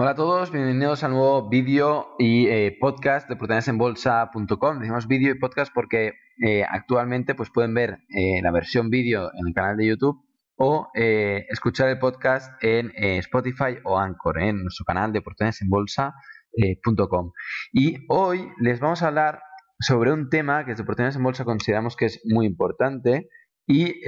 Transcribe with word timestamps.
Hola 0.00 0.10
a 0.10 0.14
todos, 0.14 0.52
bienvenidos 0.52 1.02
al 1.02 1.10
nuevo 1.10 1.48
vídeo 1.48 2.14
y 2.20 2.46
eh, 2.46 2.76
podcast 2.78 3.28
de 3.28 3.34
proteinesenbolsa.com. 3.34 4.78
Decimos 4.78 5.08
vídeo 5.08 5.32
y 5.32 5.40
podcast 5.40 5.72
porque 5.74 6.12
eh, 6.40 6.62
actualmente 6.62 7.34
pues 7.34 7.50
pueden 7.50 7.74
ver 7.74 7.98
eh, 8.08 8.40
la 8.40 8.52
versión 8.52 8.90
vídeo 8.90 9.28
en 9.34 9.48
el 9.48 9.54
canal 9.54 9.76
de 9.76 9.88
YouTube 9.88 10.24
o 10.56 10.88
escuchar 10.94 11.88
el 11.88 11.98
podcast 11.98 12.52
en 12.62 12.92
Spotify 12.94 13.78
o 13.82 13.98
Anchor, 13.98 14.40
en 14.40 14.62
nuestro 14.62 14.84
canal 14.84 15.12
de 15.12 15.20
proteinesenbolsa.com. 15.20 17.32
y 17.72 17.96
hoy 18.08 18.48
les 18.60 18.78
vamos 18.78 19.02
a 19.02 19.08
hablar 19.08 19.42
sobre 19.80 20.12
un 20.12 20.30
tema 20.30 20.64
que 20.64 20.70
desde 20.70 20.84
Proteínas 20.84 21.16
en 21.16 21.24
Bolsa 21.24 21.44
consideramos 21.44 21.96
que 21.96 22.04
es 22.04 22.20
muy 22.24 22.46
importante 22.46 23.28
y 23.66 24.00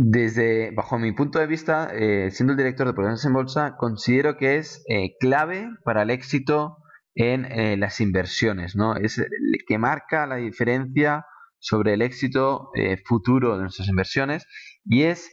desde, 0.00 0.70
bajo 0.70 0.96
mi 0.96 1.10
punto 1.10 1.40
de 1.40 1.48
vista, 1.48 1.90
eh, 1.92 2.30
siendo 2.30 2.52
el 2.52 2.56
director 2.56 2.86
de 2.86 2.92
Propiedades 2.92 3.24
en 3.24 3.32
Bolsa, 3.32 3.74
considero 3.76 4.36
que 4.36 4.56
es 4.56 4.84
eh, 4.88 5.16
clave 5.18 5.70
para 5.84 6.02
el 6.02 6.10
éxito 6.10 6.76
en 7.16 7.44
eh, 7.46 7.76
las 7.76 8.00
inversiones, 8.00 8.76
¿no? 8.76 8.94
Es 8.94 9.18
el 9.18 9.26
que 9.66 9.76
marca 9.76 10.28
la 10.28 10.36
diferencia 10.36 11.26
sobre 11.58 11.94
el 11.94 12.02
éxito 12.02 12.70
futuro 13.06 13.56
de 13.56 13.62
nuestras 13.62 13.88
inversiones 13.88 14.46
y 14.84 15.02
es 15.02 15.28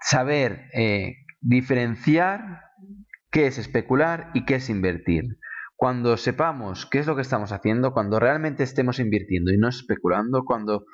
saber 0.00 0.64
diferenciar 1.40 2.40
qué 3.30 3.46
es 3.46 3.58
especular 3.58 4.32
y 4.34 4.44
qué 4.44 4.56
es 4.56 4.68
invertir. 4.68 5.22
Cuando 5.76 6.16
sepamos 6.16 6.86
qué 6.90 6.98
es 6.98 7.06
lo 7.06 7.14
que 7.14 7.22
estamos 7.22 7.52
haciendo, 7.52 7.92
cuando 7.92 8.18
realmente 8.18 8.64
estemos 8.64 8.98
invirtiendo 8.98 9.52
y 9.52 9.58
no 9.58 9.68
especulando, 9.68 10.42
cuando 10.44 10.84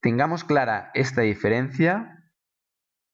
tengamos 0.00 0.44
clara 0.44 0.90
esta 0.94 1.22
diferencia, 1.22 2.16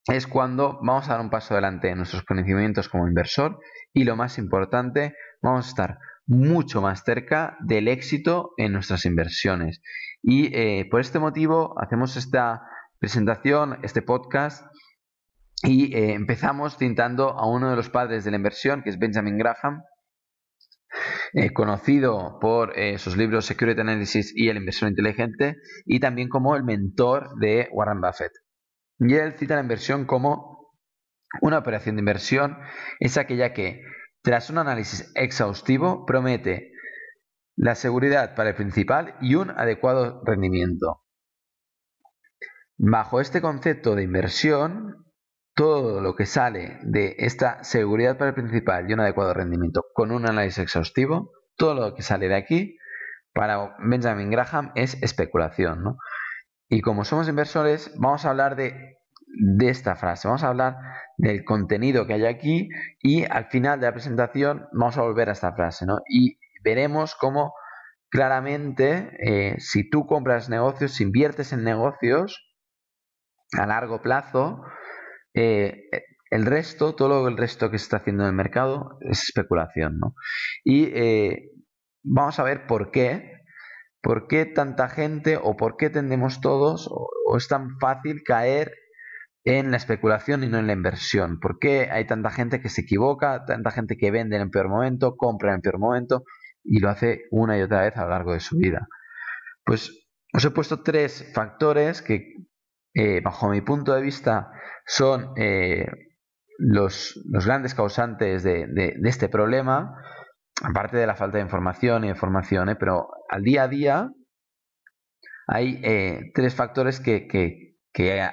es 0.05 0.25
cuando 0.25 0.79
vamos 0.81 1.09
a 1.09 1.13
dar 1.13 1.21
un 1.21 1.29
paso 1.29 1.53
adelante 1.53 1.89
en 1.89 1.97
nuestros 1.97 2.23
conocimientos 2.23 2.87
como 2.87 3.07
inversor 3.07 3.59
y 3.93 4.05
lo 4.05 4.15
más 4.15 4.37
importante, 4.37 5.15
vamos 5.41 5.65
a 5.65 5.69
estar 5.69 5.99
mucho 6.25 6.81
más 6.81 7.03
cerca 7.03 7.57
del 7.59 7.87
éxito 7.87 8.51
en 8.57 8.73
nuestras 8.73 9.05
inversiones. 9.05 9.81
Y 10.21 10.53
eh, 10.55 10.87
por 10.89 11.01
este 11.01 11.19
motivo 11.19 11.75
hacemos 11.81 12.15
esta 12.17 12.61
presentación, 12.99 13.79
este 13.83 14.01
podcast, 14.01 14.65
y 15.63 15.95
eh, 15.95 16.13
empezamos 16.13 16.77
citando 16.77 17.31
a 17.31 17.49
uno 17.49 17.69
de 17.69 17.75
los 17.75 17.89
padres 17.89 18.23
de 18.23 18.31
la 18.31 18.37
inversión, 18.37 18.83
que 18.83 18.89
es 18.89 18.99
Benjamin 18.99 19.37
Graham, 19.37 19.83
eh, 21.33 21.53
conocido 21.53 22.37
por 22.39 22.77
eh, 22.77 22.97
sus 22.97 23.17
libros 23.17 23.45
Security 23.45 23.79
Analysis 23.81 24.33
y 24.35 24.49
El 24.49 24.57
inversor 24.57 24.89
inteligente, 24.89 25.57
y 25.85 25.99
también 25.99 26.29
como 26.29 26.55
el 26.55 26.63
mentor 26.63 27.37
de 27.39 27.69
Warren 27.71 28.01
Buffett. 28.01 28.31
Y 28.99 29.13
él 29.15 29.33
cita 29.33 29.55
la 29.55 29.61
inversión 29.61 30.05
como 30.05 30.57
una 31.41 31.57
operación 31.57 31.95
de 31.95 32.01
inversión 32.01 32.57
es 32.99 33.17
aquella 33.17 33.53
que, 33.53 33.81
tras 34.21 34.49
un 34.49 34.57
análisis 34.57 35.11
exhaustivo, 35.15 36.05
promete 36.05 36.71
la 37.55 37.75
seguridad 37.75 38.35
para 38.35 38.49
el 38.49 38.55
principal 38.55 39.15
y 39.21 39.35
un 39.35 39.49
adecuado 39.51 40.21
rendimiento. 40.25 41.03
Bajo 42.77 43.19
este 43.19 43.41
concepto 43.41 43.95
de 43.95 44.03
inversión, 44.03 45.06
todo 45.57 46.01
lo 46.01 46.15
que 46.15 46.27
sale 46.27 46.77
de 46.83 47.15
esta 47.17 47.63
seguridad 47.63 48.15
para 48.15 48.29
el 48.29 48.35
principal 48.35 48.87
y 48.87 48.93
un 48.93 48.99
adecuado 48.99 49.33
rendimiento 49.33 49.85
con 49.91 50.11
un 50.11 50.27
análisis 50.27 50.59
exhaustivo, 50.59 51.31
todo 51.55 51.73
lo 51.73 51.95
que 51.95 52.03
sale 52.03 52.27
de 52.27 52.35
aquí 52.35 52.77
para 53.33 53.75
Benjamin 53.79 54.29
Graham 54.29 54.71
es 54.75 55.01
especulación. 55.01 55.83
¿no? 55.83 55.97
Y 56.69 56.81
como 56.81 57.05
somos 57.05 57.27
inversores, 57.27 57.91
vamos 57.97 58.23
a 58.23 58.29
hablar 58.29 58.55
de, 58.55 58.97
esta 59.61 59.95
frase, 59.95 60.27
vamos 60.27 60.43
a 60.43 60.49
hablar 60.49 60.77
del 61.17 61.43
contenido 61.43 62.05
que 62.05 62.13
hay 62.13 62.25
aquí 62.27 62.69
y 63.01 63.25
al 63.25 63.45
final 63.45 63.79
de 63.79 63.87
la 63.87 63.93
presentación 63.93 64.67
vamos 64.73 64.97
a 64.99 65.01
volver 65.01 65.29
a 65.29 65.33
esta 65.33 65.53
frase 65.53 65.87
¿no? 65.87 65.97
y 66.07 66.37
veremos 66.63 67.15
cómo 67.15 67.53
claramente 68.09 69.09
eh, 69.19 69.55
si 69.59 69.89
tú 69.89 70.05
compras 70.05 70.49
negocios, 70.49 70.93
si 70.93 71.03
inviertes 71.03 71.51
en 71.51 71.63
negocios 71.63 72.43
a 73.57 73.65
largo 73.65 74.01
plazo, 74.01 74.61
eh, 75.37 75.89
el 76.31 76.45
resto, 76.45 76.95
todo 76.95 77.09
lo, 77.09 77.27
el 77.27 77.37
resto 77.37 77.69
que 77.69 77.77
se 77.77 77.83
está 77.83 77.97
haciendo 77.97 78.23
en 78.23 78.29
el 78.29 78.35
mercado 78.35 78.97
es 79.01 79.23
especulación, 79.23 79.99
¿no? 79.99 80.15
Y 80.63 80.85
eh, 80.85 81.51
vamos 82.03 82.39
a 82.39 82.43
ver 82.43 82.65
por 82.67 82.91
qué, 82.91 83.33
por 84.01 84.27
qué 84.27 84.45
tanta 84.45 84.89
gente 84.89 85.37
o 85.41 85.55
por 85.55 85.77
qué 85.77 85.89
tendemos 85.89 86.41
todos 86.41 86.87
o, 86.89 87.37
es 87.37 87.47
tan 87.47 87.77
fácil 87.79 88.23
caer 88.23 88.73
en 89.43 89.71
la 89.71 89.77
especulación 89.77 90.43
y 90.43 90.47
no 90.47 90.57
en 90.57 90.67
la 90.67 90.73
inversión. 90.73 91.39
¿Por 91.39 91.59
qué 91.59 91.89
hay 91.91 92.05
tanta 92.05 92.31
gente 92.31 92.61
que 92.61 92.69
se 92.69 92.81
equivoca, 92.81 93.45
tanta 93.45 93.71
gente 93.71 93.95
que 93.95 94.11
vende 94.11 94.37
en 94.37 94.41
el 94.43 94.49
peor 94.49 94.69
momento, 94.69 95.15
compra 95.15 95.51
en 95.51 95.55
el 95.57 95.61
peor 95.61 95.79
momento 95.79 96.23
y 96.63 96.79
lo 96.79 96.89
hace 96.89 97.25
una 97.31 97.57
y 97.57 97.61
otra 97.61 97.83
vez 97.83 97.95
a 97.95 98.03
lo 98.03 98.09
largo 98.09 98.33
de 98.33 98.39
su 98.39 98.57
vida? 98.57 98.87
Pues 99.63 100.07
os 100.33 100.43
he 100.43 100.51
puesto 100.51 100.83
tres 100.83 101.31
factores 101.33 102.01
que, 102.01 102.33
eh, 102.99 103.21
bajo 103.21 103.49
mi 103.49 103.61
punto 103.61 103.93
de 103.93 104.01
vista, 104.01 104.49
son 104.83 105.33
eh, 105.35 105.85
los, 106.57 107.21
grandes 107.45 107.75
causantes 107.75 108.41
de, 108.41 108.95
este 109.03 109.29
problema, 109.29 110.01
aparte 110.63 110.97
de 110.97 111.05
la 111.05 111.13
falta 111.13 111.37
de 111.37 111.43
información 111.43 112.05
y 112.05 112.09
información, 112.09 112.69
¿eh? 112.69 112.75
pero 112.75 113.09
al 113.29 113.43
día 113.43 113.63
a 113.63 113.67
día 113.67 114.09
hay 115.47 115.79
tres 116.33 116.55
factores 116.55 116.99
que, 116.99 117.27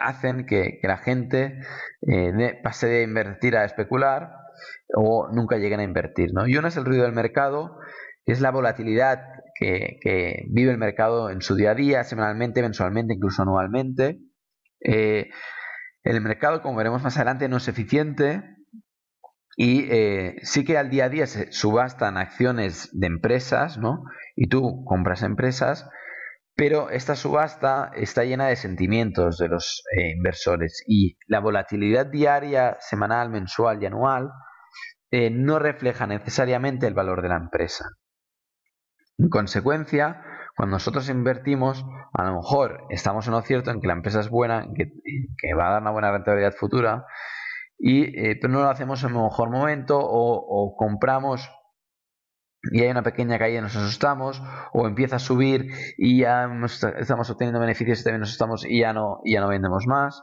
hacen 0.00 0.47
que, 0.47 0.81
la 0.82 0.96
gente 0.96 1.60
pase 2.62 2.86
de 2.86 3.02
invertir 3.02 3.58
a 3.58 3.66
especular 3.66 4.31
o 4.94 5.28
nunca 5.31 5.58
lleguen 5.58 5.81
a 5.81 5.84
invertir. 5.84 6.32
¿no? 6.32 6.46
Y 6.46 6.56
uno 6.56 6.69
es 6.69 6.76
el 6.78 6.86
ruido 6.86 7.02
del 7.02 7.12
mercado, 7.12 7.78
que 8.25 8.32
es 8.32 8.41
la 8.41 8.50
volatilidad 8.50 9.20
que, 9.60 10.46
vive 10.48 10.70
el 10.70 10.78
mercado 10.78 11.28
en 11.28 11.42
su 11.42 11.54
día 11.54 11.72
a 11.72 11.75
día, 11.75 12.02
semanalmente, 12.02 12.62
mensualmente, 12.62 13.12
incluso 13.12 13.42
anualmente. 13.42 14.20
El 14.84 16.20
mercado, 16.20 16.62
como 16.62 16.76
veremos 16.76 17.02
más 17.02 17.16
adelante, 17.16 17.48
no 17.48 17.56
es 17.56 17.68
eficiente 17.68 18.42
y 19.56 19.86
eh, 19.90 20.36
sí 20.42 20.64
que 20.64 20.78
al 20.78 20.90
día 20.90 21.06
a 21.06 21.08
día 21.08 21.26
se 21.26 21.52
subastan 21.52 22.16
acciones 22.16 22.90
de 22.92 23.06
empresas, 23.06 23.78
¿no? 23.78 24.04
Y 24.34 24.48
tú 24.48 24.84
compras 24.84 25.22
empresas, 25.22 25.88
pero 26.56 26.90
esta 26.90 27.14
subasta 27.14 27.90
está 27.94 28.24
llena 28.24 28.46
de 28.46 28.56
sentimientos 28.56 29.38
de 29.38 29.48
los 29.48 29.82
eh, 29.96 30.10
inversores 30.10 30.82
y 30.86 31.16
la 31.26 31.40
volatilidad 31.40 32.06
diaria, 32.06 32.76
semanal, 32.80 33.30
mensual 33.30 33.82
y 33.82 33.86
anual 33.86 34.30
eh, 35.10 35.30
no 35.30 35.58
refleja 35.58 36.06
necesariamente 36.06 36.86
el 36.86 36.94
valor 36.94 37.22
de 37.22 37.28
la 37.28 37.36
empresa. 37.36 37.86
En 39.18 39.28
consecuencia, 39.28 40.20
cuando 40.56 40.76
nosotros 40.76 41.09
invertimos, 41.09 41.84
a 42.12 42.25
lo 42.25 42.37
mejor 42.37 42.84
estamos 42.91 43.26
en 43.26 43.32
lo 43.32 43.42
cierto 43.42 43.70
en 43.70 43.81
que 43.81 43.88
la 43.88 43.94
empresa 43.94 44.20
es 44.20 44.28
buena, 44.28 44.69
que, 44.75 45.54
va 45.54 45.69
a 45.69 45.72
dar 45.72 45.82
una 45.82 45.91
buena 45.91 46.12
rentabilidad 46.12 46.53
futura, 46.53 47.06
y, 47.78 48.04
eh, 48.19 48.38
pero 48.41 48.53
no 48.53 48.60
lo 48.60 48.70
hacemos 48.70 49.03
en 49.03 49.10
el 49.10 49.16
mejor 49.16 49.50
momento 49.50 49.98
o, 50.00 50.76
compramos 50.76 51.50
y 52.72 52.81
hay 52.81 52.88
una 52.88 53.03
pequeña 53.03 53.38
caída 53.38 53.59
y 53.59 53.62
nos 53.62 53.76
asustamos, 53.76 54.43
o 54.72 54.87
empieza 54.87 55.16
a 55.16 55.19
subir 55.19 55.70
y 55.98 56.20
ya 56.20 56.48
estamos 56.98 57.28
obteniendo 57.28 57.60
beneficios 57.60 58.00
y 58.00 58.04
también 58.04 58.20
nos 58.20 58.31
asustamos 58.31 58.64
y 58.64 58.81
ya 58.81 58.94
no, 58.94 59.20
ya 59.26 59.41
no 59.41 59.48
vendemos 59.48 59.87
más, 59.87 60.22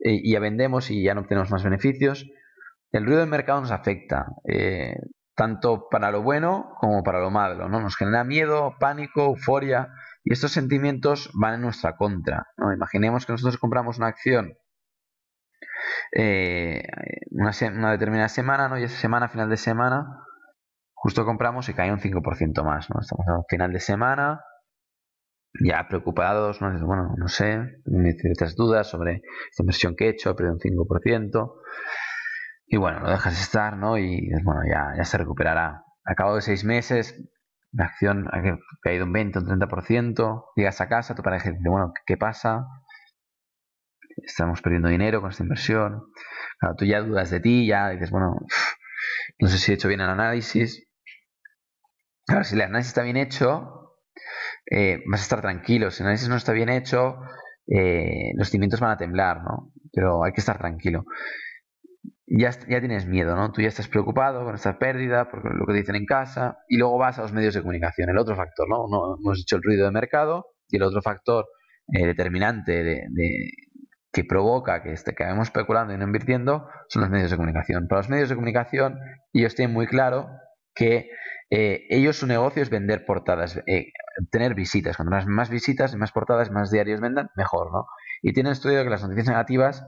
eh, 0.00 0.20
y 0.22 0.32
ya 0.32 0.40
vendemos 0.40 0.90
y 0.90 1.02
ya 1.02 1.14
no 1.14 1.22
obtenemos 1.22 1.50
más 1.50 1.64
beneficios. 1.64 2.26
El 2.92 3.04
ruido 3.04 3.20
del 3.20 3.28
mercado 3.28 3.60
nos 3.60 3.70
afecta. 3.70 4.26
Eh, 4.44 4.94
tanto 5.38 5.88
para 5.88 6.10
lo 6.10 6.20
bueno 6.20 6.74
como 6.80 7.04
para 7.04 7.20
lo 7.20 7.30
malo, 7.30 7.68
¿no? 7.68 7.80
Nos 7.80 7.96
genera 7.96 8.24
miedo, 8.24 8.74
pánico, 8.80 9.26
euforia 9.26 9.88
y 10.24 10.32
estos 10.32 10.50
sentimientos 10.50 11.30
van 11.32 11.54
en 11.54 11.60
nuestra 11.62 11.96
contra. 11.96 12.48
Imaginemos 12.74 13.24
que 13.24 13.32
nosotros 13.32 13.56
compramos 13.56 13.98
una 13.98 14.08
acción 14.08 14.58
eh, 16.12 16.82
una, 17.30 17.92
determinada 17.92 18.28
semana, 18.28 18.68
¿no? 18.68 18.78
Y 18.78 18.82
esa 18.82 18.98
semana, 18.98 19.28
final 19.28 19.48
de 19.48 19.56
semana, 19.56 20.24
justo 20.92 21.24
compramos 21.24 21.68
y 21.68 21.74
cae 21.74 21.92
un 21.92 22.00
5% 22.00 22.64
más, 22.64 22.90
¿no? 22.90 23.00
Estamos 23.00 23.26
a 23.28 23.44
final 23.48 23.72
de 23.72 23.78
semana, 23.78 24.40
ya 25.64 25.86
preocupados, 25.88 26.60
¿no? 26.60 26.70
Bueno, 26.84 27.14
no 27.16 27.28
sé, 27.28 27.80
ciertas 28.20 28.56
dudas 28.56 28.88
sobre 28.88 29.22
esta 29.50 29.62
inversión 29.62 29.94
que 29.94 30.06
he 30.06 30.10
hecho, 30.10 30.30
he 30.30 30.34
perdido 30.34 30.54
un 30.54 30.60
5%. 30.60 31.52
Y 32.68 32.76
bueno, 32.76 33.00
lo 33.00 33.10
dejas 33.10 33.40
estar, 33.40 33.76
¿no? 33.76 33.96
Y 33.96 34.30
bueno, 34.44 34.60
ya, 34.70 34.92
ya 34.96 35.04
se 35.04 35.16
recuperará. 35.16 35.84
A 36.04 36.14
cabo 36.14 36.36
de 36.36 36.42
seis 36.42 36.64
meses, 36.64 37.18
la 37.72 37.86
acción 37.86 38.28
ha 38.30 38.42
caído 38.82 39.06
un 39.06 39.12
20, 39.12 39.38
un 39.38 39.46
30%. 39.46 40.44
Llegas 40.54 40.80
a 40.80 40.88
casa, 40.88 41.14
tu 41.14 41.22
pareja 41.22 41.50
dice, 41.50 41.68
bueno, 41.68 41.92
¿qué 42.06 42.16
pasa? 42.18 42.66
Estamos 44.18 44.60
perdiendo 44.60 44.88
dinero 44.88 45.22
con 45.22 45.30
esta 45.30 45.44
inversión. 45.44 46.02
Claro, 46.58 46.76
tú 46.76 46.84
ya 46.84 47.00
dudas 47.00 47.30
de 47.30 47.40
ti, 47.40 47.66
ya 47.66 47.88
dices, 47.90 48.10
bueno, 48.10 48.36
no 49.38 49.48
sé 49.48 49.58
si 49.58 49.72
he 49.72 49.74
hecho 49.74 49.88
bien 49.88 50.00
el 50.00 50.10
análisis. 50.10 50.86
Claro, 52.26 52.44
si 52.44 52.54
el 52.54 52.62
análisis 52.62 52.88
está 52.88 53.02
bien 53.02 53.16
hecho, 53.16 53.96
eh, 54.70 55.02
vas 55.10 55.20
a 55.20 55.22
estar 55.22 55.40
tranquilo. 55.40 55.90
Si 55.90 56.02
el 56.02 56.08
análisis 56.08 56.28
no 56.28 56.36
está 56.36 56.52
bien 56.52 56.68
hecho, 56.68 57.16
eh, 57.66 58.32
los 58.34 58.50
cimientos 58.50 58.80
van 58.80 58.90
a 58.90 58.96
temblar, 58.98 59.42
¿no? 59.42 59.72
Pero 59.92 60.24
hay 60.24 60.32
que 60.32 60.40
estar 60.40 60.58
tranquilo. 60.58 61.04
Ya, 62.30 62.50
ya 62.50 62.80
tienes 62.80 63.06
miedo, 63.06 63.34
¿no? 63.34 63.52
Tú 63.52 63.62
ya 63.62 63.68
estás 63.68 63.88
preocupado 63.88 64.44
con 64.44 64.54
esta 64.54 64.78
pérdida, 64.78 65.30
por 65.30 65.44
lo 65.54 65.66
que 65.66 65.72
dicen 65.72 65.96
en 65.96 66.06
casa, 66.06 66.58
y 66.68 66.76
luego 66.76 66.98
vas 66.98 67.18
a 67.18 67.22
los 67.22 67.32
medios 67.32 67.54
de 67.54 67.60
comunicación, 67.60 68.10
el 68.10 68.18
otro 68.18 68.36
factor, 68.36 68.68
¿no? 68.68 68.86
no 68.88 69.16
hemos 69.18 69.38
dicho 69.38 69.56
el 69.56 69.62
ruido 69.62 69.86
de 69.86 69.92
mercado, 69.92 70.46
y 70.68 70.76
el 70.76 70.82
otro 70.82 71.00
factor 71.02 71.46
eh, 71.92 72.06
determinante 72.06 72.84
de, 72.84 73.50
que 74.12 74.24
provoca 74.24 74.82
que, 74.82 74.92
este, 74.92 75.14
que 75.14 75.24
especulando 75.24 75.94
y 75.94 75.98
no 75.98 76.04
invirtiendo 76.04 76.68
son 76.88 77.02
los 77.02 77.10
medios 77.10 77.30
de 77.30 77.36
comunicación. 77.36 77.88
Para 77.88 78.00
los 78.00 78.10
medios 78.10 78.28
de 78.28 78.34
comunicación, 78.34 78.98
ellos 79.32 79.54
tienen 79.54 79.74
muy 79.74 79.86
claro 79.86 80.28
que 80.74 81.10
eh, 81.50 81.86
ellos 81.88 82.16
su 82.16 82.26
negocio 82.26 82.62
es 82.62 82.68
vender 82.68 83.06
portadas, 83.06 83.62
eh, 83.66 83.92
tener 84.30 84.54
visitas. 84.54 84.96
Cuanto 84.96 85.10
más, 85.10 85.26
más 85.26 85.50
visitas, 85.50 85.94
más 85.96 86.12
portadas, 86.12 86.50
más 86.50 86.70
diarios 86.70 87.00
vendan, 87.00 87.30
mejor, 87.36 87.72
¿no? 87.72 87.86
Y 88.22 88.32
tienen 88.32 88.52
estudiado 88.52 88.84
que 88.84 88.90
las 88.90 89.02
noticias 89.02 89.28
negativas 89.28 89.86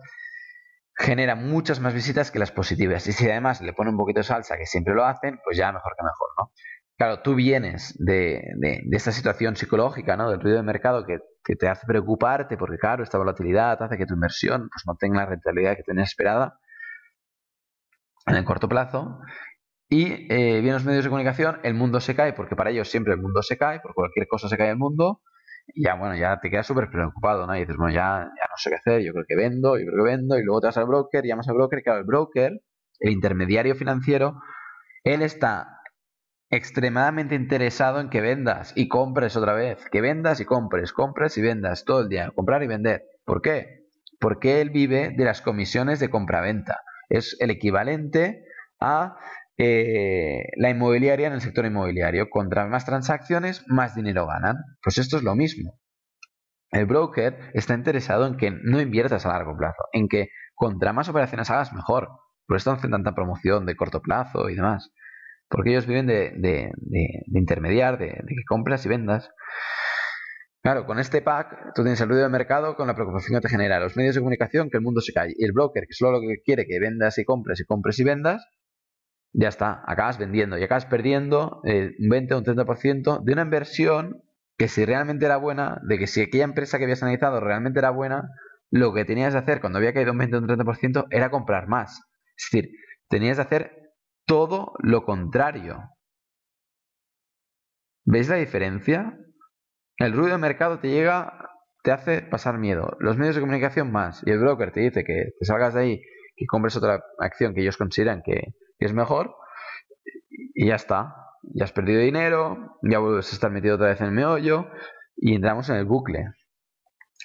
generan 1.00 1.49
muchas 1.49 1.81
más 1.81 1.94
visitas 1.94 2.31
que 2.31 2.38
las 2.38 2.52
positivas. 2.52 3.06
Y 3.06 3.12
si 3.12 3.29
además 3.29 3.62
le 3.62 3.73
pone 3.73 3.91
un 3.91 3.97
poquito 3.97 4.20
de 4.20 4.25
salsa, 4.25 4.58
que 4.58 4.67
siempre 4.67 4.94
lo 4.94 5.05
hacen, 5.05 5.41
pues 5.43 5.56
ya 5.56 5.73
mejor 5.73 5.94
que 5.97 6.05
mejor, 6.05 6.29
¿no? 6.38 6.52
Claro, 6.99 7.23
tú 7.23 7.35
vienes 7.35 7.97
de, 7.99 8.43
de, 8.58 8.82
esta 8.93 9.11
situación 9.11 9.56
psicológica, 9.56 10.19
¿no? 10.19 10.31
Del 10.31 10.41
ruido 10.41 10.58
de 10.58 10.62
mercado 10.62 11.06
que, 11.06 11.19
te 11.58 11.69
hace 11.69 11.85
preocuparte 11.87 12.56
porque, 12.56 12.76
claro, 12.76 13.02
esta 13.02 13.19
volatilidad 13.19 13.82
hace 13.82 13.97
que 13.97 14.06
tu 14.06 14.14
inversión 14.14 14.69
pues, 14.70 14.85
no 14.87 14.94
tenga 14.97 15.20
la 15.20 15.26
rentabilidad 15.26 15.75
que 15.75 15.82
tenías 15.82 16.11
esperada 16.11 16.61
en 18.26 18.37
el 18.37 18.44
corto 18.44 18.69
plazo. 18.69 19.20
Y 19.88 20.32
eh, 20.32 20.61
vienen 20.61 20.75
los 20.75 20.85
medios 20.85 21.05
de 21.05 21.11
comunicación, 21.11 21.58
el 21.64 21.75
mundo 21.75 22.00
se 22.00 22.14
cae, 22.14 22.35
porque 22.35 22.55
para 22.55 22.70
ellos 22.70 22.88
siempre 22.88 23.14
el 23.14 23.20
mundo 23.20 23.43
se 23.43 23.56
cae, 23.56 23.81
por 23.81 23.94
cualquier 23.94 24.29
cosa 24.29 24.49
se 24.49 24.56
cae 24.56 24.70
el 24.70 24.76
mundo, 24.76 25.23
y 25.75 25.84
ya, 25.84 25.94
bueno, 25.94 26.17
ya 26.17 26.40
te 26.40 26.50
quedas 26.50 26.67
súper 26.67 26.90
preocupado, 26.90 27.46
¿no? 27.46 27.56
Y 27.56 27.61
dices, 27.61 27.76
bueno, 27.76 27.93
ya, 27.93 28.25
ya 28.25 28.46
no 28.49 28.56
sé 28.56 28.70
qué 28.70 28.76
hacer, 28.76 29.02
yo 29.02 29.12
creo 29.12 29.25
que 29.26 29.37
vendo, 29.37 29.78
yo 29.78 29.87
creo 29.87 30.05
que 30.05 30.11
vendo, 30.11 30.38
y 30.38 30.44
luego 30.44 30.61
te 30.61 30.69
vas 30.69 30.76
al 30.76 30.87
broker, 30.87 31.25
llamas 31.25 31.49
al 31.49 31.55
broker, 31.55 31.82
claro, 31.82 32.00
el 32.00 32.05
broker, 32.05 32.61
el 33.00 33.11
intermediario 33.11 33.75
financiero, 33.75 34.40
él 35.05 35.22
está 35.22 35.81
extremadamente 36.50 37.34
interesado 37.34 38.00
en 38.00 38.11
que 38.11 38.20
vendas 38.20 38.72
y 38.75 38.88
compres 38.88 39.37
otra 39.37 39.55
vez, 39.55 39.78
que 39.90 40.00
vendas 40.00 40.40
y 40.40 40.44
compres, 40.44 40.93
compres 40.93 41.38
y 41.38 41.43
vendas 41.43 41.84
todo 41.84 42.00
el 42.00 42.08
día, 42.08 42.31
comprar 42.34 42.62
y 42.62 42.66
vender. 42.66 43.05
¿Por 43.25 43.40
qué? 43.40 43.87
Porque 44.19 44.61
él 44.61 44.70
vive 44.70 45.14
de 45.16 45.25
las 45.25 45.40
comisiones 45.40 46.00
de 46.00 46.11
compra-venta. 46.11 46.81
Es 47.08 47.37
el 47.40 47.50
equivalente 47.50 48.44
a 48.81 49.16
eh, 49.61 50.45
la 50.57 50.71
inmobiliaria 50.71 51.27
en 51.27 51.35
el 51.35 51.41
sector 51.41 51.67
inmobiliario. 51.67 52.31
Contra 52.31 52.67
más 52.67 52.85
transacciones, 52.85 53.65
más 53.69 53.95
dinero 53.95 54.27
ganan. 54.27 54.57
Pues 54.83 54.99
esto 54.99 55.17
es 55.17 55.23
lo 55.23 55.35
mismo. 55.35 55.79
El 56.71 56.87
broker 56.87 57.51
está 57.55 57.75
interesado 57.75 58.27
en 58.27 58.37
que 58.37 58.51
no 58.51 58.81
inviertas 58.81 59.27
a 59.27 59.31
largo 59.31 59.57
plazo, 59.57 59.83
en 59.93 60.09
que 60.09 60.29
contra 60.55 60.93
más 60.93 61.09
operaciones 61.09 61.51
hagas 61.51 61.73
mejor. 61.73 62.09
Por 62.47 62.57
eso 62.57 62.73
hacen 62.73 62.91
tanta 62.91 63.15
promoción 63.15 63.67
de 63.67 63.77
corto 63.77 64.01
plazo 64.01 64.49
y 64.49 64.55
demás 64.55 64.93
porque 65.51 65.71
ellos 65.71 65.87
viven 65.87 66.07
de, 66.07 66.33
de, 66.37 66.71
intermediar, 67.35 67.99
de, 67.99 68.09
que 68.27 68.45
compras 68.49 68.87
y 68.87 68.89
vendas. 68.89 69.31
Claro, 70.62 70.87
con 70.87 70.99
este 70.99 71.23
pack 71.23 71.75
tú 71.75 71.83
tienes 71.83 72.01
el 72.01 72.09
ruido 72.09 72.23
de 72.23 72.29
mercado 72.29 72.77
con 72.77 72.87
la 72.87 72.95
preocupación 72.95 73.37
que 73.37 73.49
te 73.49 73.49
genera 73.49 73.81
los 73.81 73.97
medios 73.97 74.15
de 74.15 74.21
comunicación, 74.21 74.71
que 74.71 74.77
el 74.77 74.85
mundo 74.85 75.01
se 75.01 75.12
cae, 75.12 75.35
y 75.37 75.45
el 75.45 75.53
broker, 75.53 75.87
que 75.87 75.95
solo 75.95 76.12
lo 76.12 76.21
que 76.21 76.41
quiere 76.45 76.67
que 76.67 76.79
vendas 76.79 77.19
y 77.19 77.25
compres 77.25 77.61
y 77.61 77.65
compres 77.65 77.99
y 77.99 78.05
vendas, 78.05 78.47
ya 79.32 79.49
está, 79.49 79.82
acabas 79.87 80.19
vendiendo 80.19 80.59
y 80.59 80.62
acabas 80.62 80.87
perdiendo 80.87 81.61
eh, 81.65 81.93
un 81.99 82.09
20 82.09 82.35
o 82.35 82.38
un 82.38 82.44
30% 82.44 83.23
de 83.23 83.32
una 83.32 83.43
inversión 83.43 84.23
que 84.59 84.69
si 84.69 84.85
realmente 84.85 85.25
era 85.25 85.37
buena, 85.37 85.81
de 85.88 85.99
que 85.99 86.06
si 86.06 86.21
aquella 86.21 86.44
empresa 86.44 86.79
que 86.79 86.85
habías 86.85 87.03
analizado 87.03 87.41
realmente 87.41 87.79
era 87.79 87.91
buena, 87.91 88.29
lo 88.71 88.93
que 88.93 89.05
tenías 89.05 89.32
que 89.32 89.38
hacer 89.38 89.61
cuando 89.61 89.79
había 89.79 89.94
caído 89.94 90.12
un 90.12 90.19
20 90.19 90.37
o 90.37 90.38
un 90.41 90.49
30% 90.49 91.06
era 91.11 91.31
comprar 91.31 91.67
más. 91.67 92.03
Es 92.37 92.49
decir, 92.50 92.71
tenías 93.09 93.37
que 93.37 93.43
hacer 93.43 93.93
todo 94.27 94.75
lo 94.81 95.05
contrario. 95.05 95.79
¿Veis 98.05 98.29
la 98.29 98.37
diferencia? 98.37 99.19
El 99.97 100.12
ruido 100.12 100.33
de 100.33 100.38
mercado 100.38 100.79
te 100.79 100.88
llega, 100.88 101.50
te 101.83 101.93
hace 101.93 102.23
pasar 102.23 102.59
miedo. 102.59 102.97
Los 103.00 103.17
medios 103.17 103.35
de 103.37 103.41
comunicación 103.41 103.91
más. 103.91 104.23
Y 104.26 104.31
el 104.31 104.38
broker 104.38 104.73
te 104.73 104.81
dice 104.81 105.05
que 105.05 105.33
te 105.38 105.44
salgas 105.44 105.75
de 105.75 105.81
ahí 105.81 106.03
y 106.37 106.47
compres 106.47 106.76
otra 106.76 107.03
acción 107.19 107.55
que 107.55 107.62
ellos 107.62 107.76
consideran 107.76 108.23
que, 108.23 108.55
es 108.85 108.93
mejor. 108.93 109.37
Y 110.55 110.69
ya 110.69 110.75
está. 110.75 111.15
Ya 111.43 111.65
has 111.65 111.73
perdido 111.73 112.00
dinero, 112.00 112.79
ya 112.82 112.99
vuelves 112.99 113.32
a 113.32 113.35
estar 113.35 113.50
metido 113.50 113.77
otra 113.77 113.88
vez 113.88 114.00
en 114.00 114.09
el 114.09 114.12
meollo 114.12 114.69
y 115.17 115.35
entramos 115.35 115.69
en 115.71 115.77
el 115.77 115.85
bucle. 115.85 116.32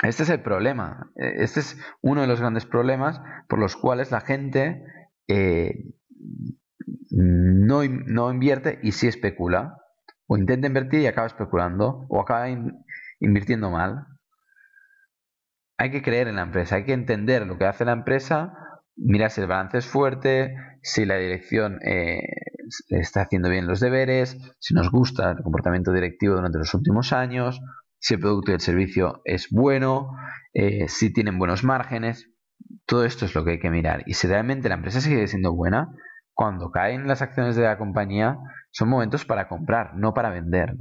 Este 0.04 0.24
es 0.24 0.30
el 0.30 0.42
problema. 0.42 1.12
Este 1.16 1.60
es 1.62 1.78
uno 2.02 2.22
de 2.22 2.28
los 2.28 2.40
grandes 2.40 2.66
problemas 2.66 3.22
por 3.48 3.60
los 3.60 3.76
cuales 3.76 4.12
la 4.12 4.22
gente 4.22 4.84
eh, 5.28 5.94
no, 7.10 7.82
no 7.84 8.32
invierte 8.32 8.80
y 8.84 8.92
sí 8.92 9.08
especula. 9.08 9.78
O 10.28 10.38
intenta 10.38 10.68
invertir 10.68 11.02
y 11.02 11.08
acaba 11.08 11.28
especulando. 11.28 12.06
O 12.10 12.22
acaba 12.22 12.48
invirtiendo 13.20 13.70
mal. 13.70 14.08
Hay 15.78 15.92
que 15.92 16.02
creer 16.02 16.28
en 16.28 16.38
la 16.38 16.44
empresa, 16.44 16.78
hay 16.78 16.86
que 16.86 16.94
entender 16.94 17.46
lo 17.46 17.58
que 17.58 17.66
hace 17.66 17.84
la 17.84 17.92
empresa, 17.92 18.54
mirar 18.96 19.32
si 19.32 19.42
el 19.42 19.48
balance 19.48 19.80
es 19.80 19.86
fuerte, 19.86 20.56
si 20.82 21.06
la 21.06 21.18
dirección 21.18 21.80
eh, 21.86 22.22
está 22.90 23.22
haciendo 23.22 23.50
bien 23.50 23.68
los 23.68 23.80
deberes, 23.80 24.38
si 24.60 24.74
nos 24.74 24.90
gusta 24.90 25.32
el 25.32 25.44
comportamiento 25.44 25.92
directivo 25.92 26.36
durante 26.36 26.58
los 26.58 26.74
últimos 26.74 27.14
años, 27.14 27.62
si 28.00 28.14
el 28.14 28.20
producto 28.20 28.52
y 28.52 28.56
el 28.56 28.62
servicio 28.62 29.22
es 29.26 29.48
bueno, 29.50 30.12
eh, 30.54 30.88
si 30.88 31.12
tienen 31.12 31.38
buenos 31.38 31.64
márgenes. 31.64 32.30
Todo 32.86 33.04
esto 33.04 33.26
es 33.26 33.36
lo 33.36 33.44
que 33.44 33.52
hay 33.52 33.60
que 33.60 33.70
mirar. 33.70 34.04
Y 34.06 34.14
si 34.14 34.28
realmente 34.28 34.70
la 34.70 34.76
empresa 34.76 35.02
sigue 35.02 35.28
siendo 35.28 35.54
buena, 35.54 35.90
cuando 36.34 36.70
caen 36.70 37.08
las 37.08 37.22
acciones 37.22 37.56
de 37.56 37.64
la 37.64 37.78
compañía, 37.78 38.38
son 38.72 38.90
momentos 38.90 39.26
para 39.26 39.48
comprar, 39.48 39.96
no 39.96 40.14
para 40.14 40.30
vender. 40.30 40.76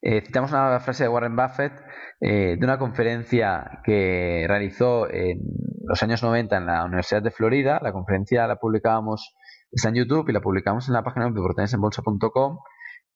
Eh, 0.00 0.22
citamos 0.24 0.52
una 0.52 0.78
frase 0.80 1.04
de 1.04 1.08
Warren 1.08 1.34
Buffett 1.34 1.72
eh, 2.20 2.56
de 2.58 2.64
una 2.64 2.78
conferencia 2.78 3.80
que 3.84 4.44
realizó 4.46 5.10
en 5.10 5.40
los 5.84 6.02
años 6.02 6.22
90 6.22 6.56
en 6.56 6.66
la 6.66 6.84
Universidad 6.84 7.22
de 7.22 7.30
Florida. 7.30 7.80
La 7.82 7.92
conferencia 7.92 8.46
la 8.46 8.56
publicábamos, 8.56 9.34
está 9.72 9.88
en 9.88 9.96
YouTube 9.96 10.28
y 10.28 10.32
la 10.32 10.40
publicamos 10.40 10.88
en 10.88 10.94
la 10.94 11.02
página 11.02 11.26
web 11.26 11.34
de 11.34 11.40
portalensenbolsa.com. 11.40 12.58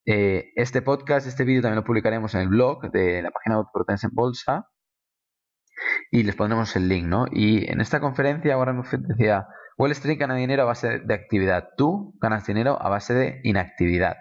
Eh, 0.05 0.51
este 0.57 0.83
podcast, 0.83 1.29
este 1.29 1.45
vídeo 1.45 1.63
también 1.63 1.77
lo 1.77 1.85
publicaremos 1.85 2.35
en 2.35 2.41
el 2.41 2.49
blog 2.49 2.91
de 2.91 3.23
la 3.23 3.31
página 3.31 3.59
web 3.59 3.67
Bolsa 4.13 4.69
y 6.11 6.25
les 6.25 6.35
pondremos 6.35 6.75
el 6.75 6.89
link. 6.89 7.13
Y 7.33 7.71
en 7.71 7.81
esta 7.81 8.01
conferencia 8.01 8.59
Warren 8.59 8.79
Buffett 8.79 9.03
decía 9.03 9.47
Wall 9.79 9.93
Street 9.93 10.19
gana 10.19 10.35
dinero 10.35 10.63
a 10.65 10.67
base 10.67 10.99
de 10.99 11.15
actividad. 11.15 11.69
Tú 11.77 12.15
ganas 12.21 12.47
dinero 12.47 12.81
a 12.81 12.89
base 12.89 13.15
de 13.15 13.41
inactividad. 13.45 14.17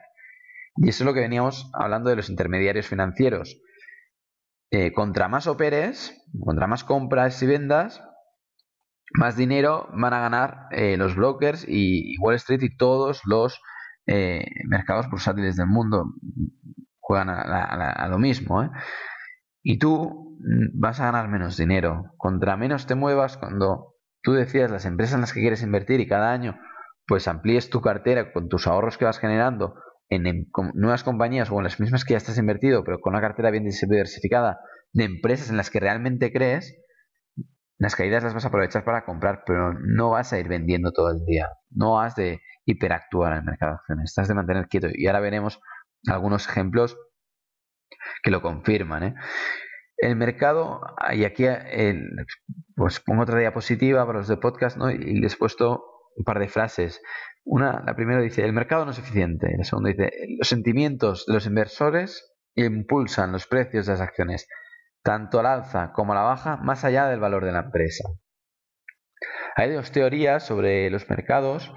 Y 0.78 0.90
eso 0.90 1.04
es 1.04 1.06
lo 1.06 1.14
que 1.14 1.20
veníamos 1.20 1.70
hablando 1.74 2.10
de 2.10 2.16
los 2.16 2.30
intermediarios 2.30 2.88
financieros. 2.88 3.60
Eh, 4.72 4.94
contra 4.94 5.28
más 5.28 5.48
operes, 5.48 6.14
contra 6.40 6.66
más 6.68 6.84
compras 6.84 7.42
y 7.44 7.48
vendas, 7.48 8.02
más 9.14 9.36
dinero 9.36 9.90
van 9.94 10.14
a 10.14 10.22
ganar 10.22 10.68
eh, 10.72 10.96
los 10.96 11.16
brokers 11.16 11.66
y, 11.68 12.18
Wall 12.20 12.36
Street 12.36 12.62
y 12.64 12.78
todos 12.78 13.22
los 13.26 13.62
eh, 14.08 14.46
mercados 14.68 15.10
bursátiles 15.10 15.58
del 15.58 15.68
mundo 15.68 16.14
juegan 17.00 17.30
a, 17.30 18.08
lo 18.08 18.18
mismo. 18.18 18.72
Y 19.62 19.78
tú 19.78 20.38
mm, 20.40 20.80
vas 20.80 21.02
a 21.02 21.06
ganar 21.06 21.28
menos 21.28 21.58
dinero. 21.58 22.14
Contra 22.18 22.56
menos 22.56 22.88
te 22.88 22.96
muevas, 22.96 23.38
cuando 23.38 23.96
tú 24.22 24.32
decías 24.32 24.72
las 24.72 24.86
empresas 24.86 25.16
en 25.16 25.22
las 25.22 25.34
que 25.34 25.42
quieres 25.42 25.64
invertir 25.64 26.00
y 26.00 26.08
cada 26.08 26.32
año 26.32 26.58
pues 27.08 27.28
amplíes 27.28 27.70
tu 27.70 27.82
cartera 27.82 28.32
con 28.32 28.48
tus 28.48 28.68
ahorros 28.68 28.98
que 28.98 29.04
vas 29.04 29.20
generando 29.20 29.76
en, 30.12 30.50
nuevas 30.74 31.04
compañías 31.04 31.50
o 31.50 31.58
en 31.58 31.64
las 31.64 31.80
mismas 31.80 32.04
que 32.04 32.14
ya 32.14 32.18
estás 32.18 32.38
invertido, 32.38 32.84
pero 32.84 33.00
con 33.00 33.14
una 33.14 33.22
cartera 33.22 33.50
bien 33.50 33.64
diversificada 33.64 34.60
de 34.94 35.06
empresas 35.06 35.50
en 35.50 35.58
las 35.58 35.70
que 35.70 35.80
realmente 35.80 36.32
crees, 36.34 36.78
las 37.78 37.96
caídas 37.96 38.24
las 38.24 38.34
vas 38.34 38.46
a 38.46 38.50
aprovechar 38.50 38.84
para 38.84 39.06
comprar, 39.06 39.44
pero 39.46 39.74
no 39.74 40.12
vas 40.12 40.34
a 40.34 40.40
ir 40.40 40.48
vendiendo 40.48 40.92
todo 40.92 41.10
el 41.12 41.26
día. 41.26 41.48
No 41.72 42.00
has 42.00 42.16
de 42.16 42.42
hiperactuar 42.66 43.32
en 43.32 43.40
el 43.40 43.46
mercado 43.46 43.72
de 43.72 43.78
acciones, 43.78 44.12
estás 44.12 44.28
de 44.28 44.36
mantener 44.36 44.68
quieto. 44.68 44.88
Y 44.94 45.08
ahora 45.08 45.22
veremos 45.22 45.60
algunos 46.08 46.48
ejemplos 46.48 46.98
que 48.22 48.32
lo 48.32 48.42
confirman. 48.42 49.04
¿eh? 49.04 49.16
El 49.98 50.18
mercado, 50.18 50.82
y 51.14 51.24
aquí 51.24 51.46
pues 52.76 53.00
pongo 53.00 53.24
otra 53.24 53.40
diapositiva 53.40 54.06
para 54.06 54.20
los 54.20 54.28
de 54.28 54.38
podcast, 54.38 54.78
¿no? 54.78 54.92
Y 54.92 55.20
les 55.20 55.34
he 55.34 55.38
puesto 55.38 55.84
un 56.16 56.24
par 56.24 56.40
de 56.40 56.50
frases. 56.50 57.02
Una, 57.44 57.84
la 57.86 57.96
primera 57.96 58.22
dice, 58.22 58.44
el 58.46 58.54
mercado 58.54 58.86
no 58.86 58.92
es 58.92 59.00
eficiente. 59.00 59.56
La 59.58 59.64
segunda 59.64 59.90
dice, 59.90 60.12
los 60.38 60.48
sentimientos 60.48 61.26
de 61.26 61.34
los 61.34 61.46
inversores 61.46 62.34
impulsan 62.56 63.32
los 63.32 63.48
precios 63.48 63.86
de 63.86 63.94
las 63.94 64.02
acciones, 64.02 64.48
tanto 65.04 65.40
al 65.40 65.46
alza 65.46 65.92
como 65.94 66.14
a 66.14 66.16
la 66.16 66.22
baja, 66.22 66.58
más 66.58 66.84
allá 66.84 67.08
del 67.08 67.20
valor 67.20 67.46
de 67.46 67.52
la 67.52 67.62
empresa. 67.62 68.10
Hay 69.56 69.72
dos 69.74 69.92
teorías 69.92 70.46
sobre 70.46 70.90
los 70.90 71.10
mercados. 71.10 71.74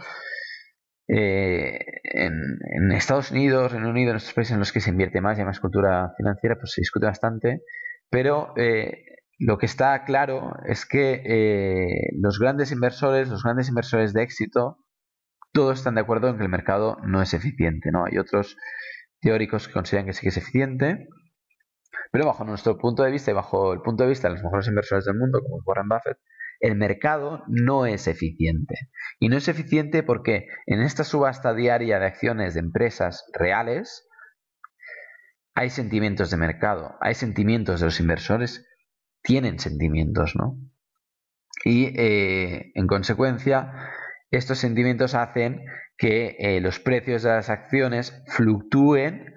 Eh, 1.09 1.79
en, 2.05 2.93
Estados 2.93 3.31
Unidos, 3.31 3.73
Reino 3.73 3.91
Unido, 3.91 4.11
en 4.11 4.17
estos 4.17 4.35
países 4.35 4.53
en 4.53 4.61
los 4.61 4.73
que 4.73 4.81
se 4.81 4.91
invierte 4.91 5.21
más 5.21 5.37
y 5.37 5.41
hay 5.41 5.47
más 5.47 5.61
cultura 5.61 6.13
financiera, 6.17 6.57
pues 6.57 6.73
se 6.73 6.81
discute 6.81 7.07
bastante. 7.07 7.63
Pero 8.11 8.55
eh, 8.57 9.05
lo 9.39 9.59
que 9.59 9.67
está 9.67 10.05
claro 10.05 10.53
es 10.67 10.87
que 10.87 11.23
eh, 11.25 12.11
los 12.21 12.39
grandes 12.39 12.73
inversores, 12.73 13.29
los 13.29 13.43
grandes 13.43 13.69
inversores 13.69 14.13
de 14.13 14.23
éxito, 14.23 14.84
todos 15.55 15.79
están 15.79 15.95
de 15.95 16.01
acuerdo 16.01 16.29
en 16.29 16.37
que 16.37 16.43
el 16.43 16.49
mercado 16.49 16.99
no 17.05 17.23
es 17.23 17.33
eficiente, 17.33 17.93
¿no? 17.93 18.05
Hay 18.05 18.19
otros 18.19 18.57
teóricos 19.21 19.69
que 19.69 19.73
consideran 19.73 20.05
que 20.05 20.13
sí 20.13 20.23
que 20.23 20.29
es 20.29 20.37
eficiente, 20.37 21.07
pero 22.11 22.27
bajo 22.27 22.45
nuestro 22.45 22.77
punto 22.77 23.05
de 23.05 23.13
vista 23.13 23.31
y 23.31 23.35
bajo 23.35 23.73
el 23.73 23.81
punto 23.81 24.03
de 24.03 24.09
vista 24.09 24.29
de 24.29 24.35
los 24.35 24.43
mejores 24.43 24.67
inversores 24.67 25.05
del 25.05 25.17
mundo, 25.17 25.41
como 25.41 25.63
Warren 25.65 25.89
Buffett, 25.89 26.19
el 26.59 26.75
mercado 26.75 27.45
no 27.47 27.87
es 27.87 28.09
eficiente. 28.09 28.75
Y 29.21 29.29
no 29.29 29.37
es 29.37 29.47
eficiente 29.47 30.03
porque 30.03 30.49
en 30.67 30.81
esta 30.81 31.05
subasta 31.05 31.55
diaria 31.55 32.01
de 32.01 32.07
acciones 32.07 32.55
de 32.55 32.61
empresas 32.61 33.25
reales 33.33 34.09
hay 35.55 35.71
sentimientos 35.71 36.31
de 36.31 36.37
mercado, 36.37 36.97
hay 37.01 37.15
sentimientos 37.15 37.79
de 37.79 37.87
los 37.87 38.01
inversores, 38.01 38.67
tienen 39.23 39.61
sentimientos, 39.61 40.35
¿no? 40.35 40.59
Y 41.65 41.87
eh, 41.97 42.73
en 42.75 42.87
consecuencia, 42.89 43.73
estos 44.37 44.59
sentimientos 44.59 45.15
hacen 45.15 45.65
que 45.97 46.37
eh, 46.39 46.61
los 46.61 46.81
precios 46.81 47.23
de 47.23 47.31
las 47.31 47.51
acciones 47.51 48.23
fluctúen 48.27 49.35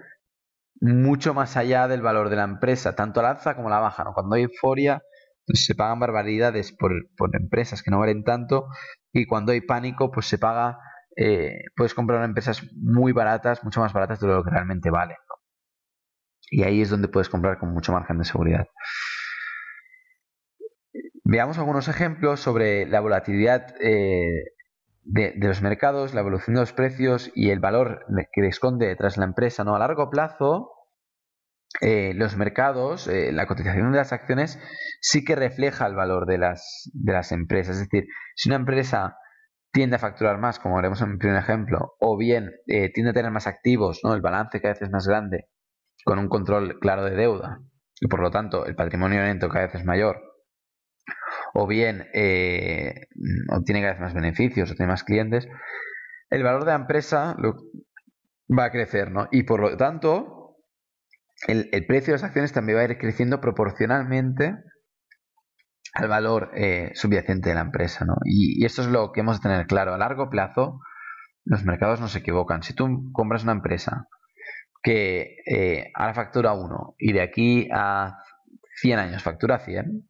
mucho 0.79 1.33
más 1.33 1.57
allá 1.57 1.87
del 1.87 2.01
valor 2.01 2.29
de 2.29 2.35
la 2.35 2.43
empresa, 2.43 2.95
tanto 2.95 3.21
la 3.21 3.31
alza 3.31 3.55
como 3.55 3.69
la 3.69 3.79
baja. 3.79 4.05
Cuando 4.13 4.35
hay 4.35 4.43
euforia, 4.43 5.01
pues 5.45 5.65
se 5.65 5.75
pagan 5.75 5.99
barbaridades 5.99 6.71
por, 6.71 6.91
empresas 7.33 7.81
que 7.81 7.91
no 7.91 7.99
valen 7.99 8.23
tanto 8.23 8.67
y 9.13 9.25
cuando 9.25 9.53
hay 9.53 9.61
pánico, 9.61 10.11
pues 10.11 10.27
se 10.27 10.37
paga, 10.37 10.77
eh, 11.15 11.61
puedes 11.75 11.93
comprar 11.93 12.23
empresas 12.23 12.61
muy 12.75 13.11
baratas, 13.11 13.63
mucho 13.63 13.79
más 13.79 13.93
baratas 13.93 14.19
de 14.19 14.27
lo 14.27 14.43
que 14.43 14.51
realmente 14.51 14.89
valen. 14.89 15.17
Y 16.49 16.63
ahí 16.63 16.81
es 16.81 16.89
donde 16.89 17.07
puedes 17.07 17.29
comprar 17.29 17.57
con 17.57 17.73
mucho 17.73 17.91
margen 17.91 18.19
de 18.19 18.25
seguridad. 18.25 18.67
Veamos 21.23 21.57
algunos 21.57 21.89
ejemplos 21.89 22.39
sobre 22.39 22.85
la 22.85 23.01
volatilidad 23.01 23.75
eh, 23.81 24.56
de, 25.07 25.33
los 25.37 25.61
mercados, 25.61 26.13
la 26.13 26.21
evolución 26.21 26.55
de 26.55 26.61
los 26.61 26.73
precios 26.73 27.31
y 27.33 27.49
el 27.49 27.59
valor 27.59 28.05
que 28.33 28.47
esconde 28.47 28.87
detrás 28.87 29.17
la 29.17 29.25
empresa. 29.25 29.63
¿no? 29.63 29.75
A 29.75 29.79
largo 29.79 30.09
plazo, 30.09 30.71
eh, 31.81 32.13
los 32.13 32.35
mercados, 32.35 33.07
eh, 33.07 33.31
la 33.31 33.47
cotización 33.47 33.91
de 33.91 33.97
las 33.97 34.13
acciones 34.13 34.59
sí 35.01 35.23
que 35.23 35.35
refleja 35.35 35.87
el 35.87 35.95
valor 35.95 36.25
de 36.25 36.37
las, 36.37 36.89
de 36.93 37.13
las 37.13 37.31
empresas. 37.31 37.77
Es 37.77 37.89
decir, 37.89 38.07
si 38.35 38.49
una 38.49 38.57
empresa 38.57 39.17
tiende 39.71 39.95
a 39.95 39.99
facturar 39.99 40.37
más, 40.39 40.59
como 40.59 40.77
haremos 40.77 41.01
en 41.01 41.11
el 41.11 41.17
primer 41.17 41.37
ejemplo, 41.37 41.95
o 41.99 42.17
bien 42.17 42.51
tiende 42.65 43.11
a 43.11 43.13
tener 43.13 43.31
más 43.31 43.47
activos, 43.47 43.99
¿no? 44.03 44.13
el 44.13 44.21
balance 44.21 44.59
cada 44.59 44.73
vez 44.73 44.81
es 44.81 44.89
más 44.89 45.07
grande, 45.07 45.49
con 46.03 46.19
un 46.19 46.29
control 46.29 46.79
claro 46.79 47.03
de 47.03 47.15
deuda, 47.15 47.59
y 47.99 48.07
por 48.07 48.21
lo 48.21 48.31
tanto 48.31 48.65
el 48.65 48.75
patrimonio 48.75 49.21
neto 49.21 49.49
cada 49.49 49.65
vez 49.65 49.75
es 49.75 49.85
mayor, 49.85 50.26
o 51.53 51.67
bien 51.67 52.07
eh, 52.13 53.07
obtiene 53.49 53.81
cada 53.81 53.93
vez 53.93 54.01
más 54.01 54.13
beneficios 54.13 54.71
o 54.71 54.75
tiene 54.75 54.91
más 54.91 55.03
clientes, 55.03 55.47
el 56.29 56.43
valor 56.43 56.65
de 56.65 56.71
la 56.71 56.77
empresa 56.77 57.35
va 58.49 58.65
a 58.65 58.71
crecer, 58.71 59.11
¿no? 59.11 59.27
Y 59.31 59.43
por 59.43 59.61
lo 59.61 59.77
tanto, 59.77 60.57
el, 61.47 61.69
precio 61.85 62.13
de 62.13 62.19
las 62.19 62.23
acciones 62.23 62.53
también 62.53 62.77
va 62.77 62.81
a 62.81 62.85
ir 62.85 62.97
creciendo 62.97 63.39
proporcionalmente 63.39 64.55
al 65.93 66.07
valor 66.07 66.51
eh, 66.55 66.91
subyacente 66.93 67.49
de 67.49 67.55
la 67.55 67.61
empresa, 67.61 68.05
¿no? 68.05 68.15
Y, 68.25 68.65
esto 68.65 68.81
es 68.81 68.87
lo 68.87 69.11
que 69.11 69.21
hemos 69.21 69.41
de 69.41 69.49
tener 69.49 69.67
claro. 69.67 69.93
A 69.93 69.97
largo 69.97 70.29
plazo, 70.29 70.79
los 71.45 71.63
mercados 71.63 72.01
no 72.01 72.07
se 72.07 72.19
equivocan. 72.19 72.63
Si 72.63 72.73
tú 72.73 73.11
compras 73.13 73.43
una 73.43 73.53
empresa 73.53 74.07
que 74.83 75.37
eh, 75.45 75.91
ahora 75.95 76.13
factura 76.13 76.53
1 76.53 76.95
y 76.97 77.13
de 77.13 77.21
aquí 77.21 77.69
a 77.73 78.17
100 78.81 78.99
años 78.99 79.23
factura 79.23 79.59
100, 79.59 80.06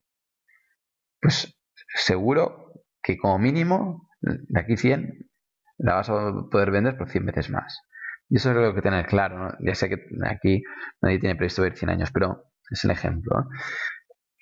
pues 1.21 1.57
seguro 1.95 2.71
que 3.01 3.17
como 3.17 3.39
mínimo 3.39 4.09
de 4.21 4.59
aquí 4.59 4.77
100 4.77 5.29
la 5.77 5.95
vas 5.95 6.09
a 6.09 6.33
poder 6.49 6.71
vender 6.71 6.97
por 6.97 7.09
100 7.09 7.25
veces 7.25 7.49
más. 7.49 7.81
Y 8.29 8.37
eso 8.37 8.51
es 8.51 8.57
lo 8.57 8.73
que 8.73 8.81
tener 8.81 9.05
claro. 9.05 9.55
Ya 9.59 9.75
sé 9.75 9.89
que 9.89 10.03
aquí 10.25 10.63
nadie 11.01 11.19
tiene 11.19 11.35
previsto 11.35 11.61
ver 11.61 11.77
100 11.77 11.89
años, 11.89 12.11
pero 12.11 12.43
es 12.69 12.83
el 12.83 12.91
ejemplo. 12.91 13.47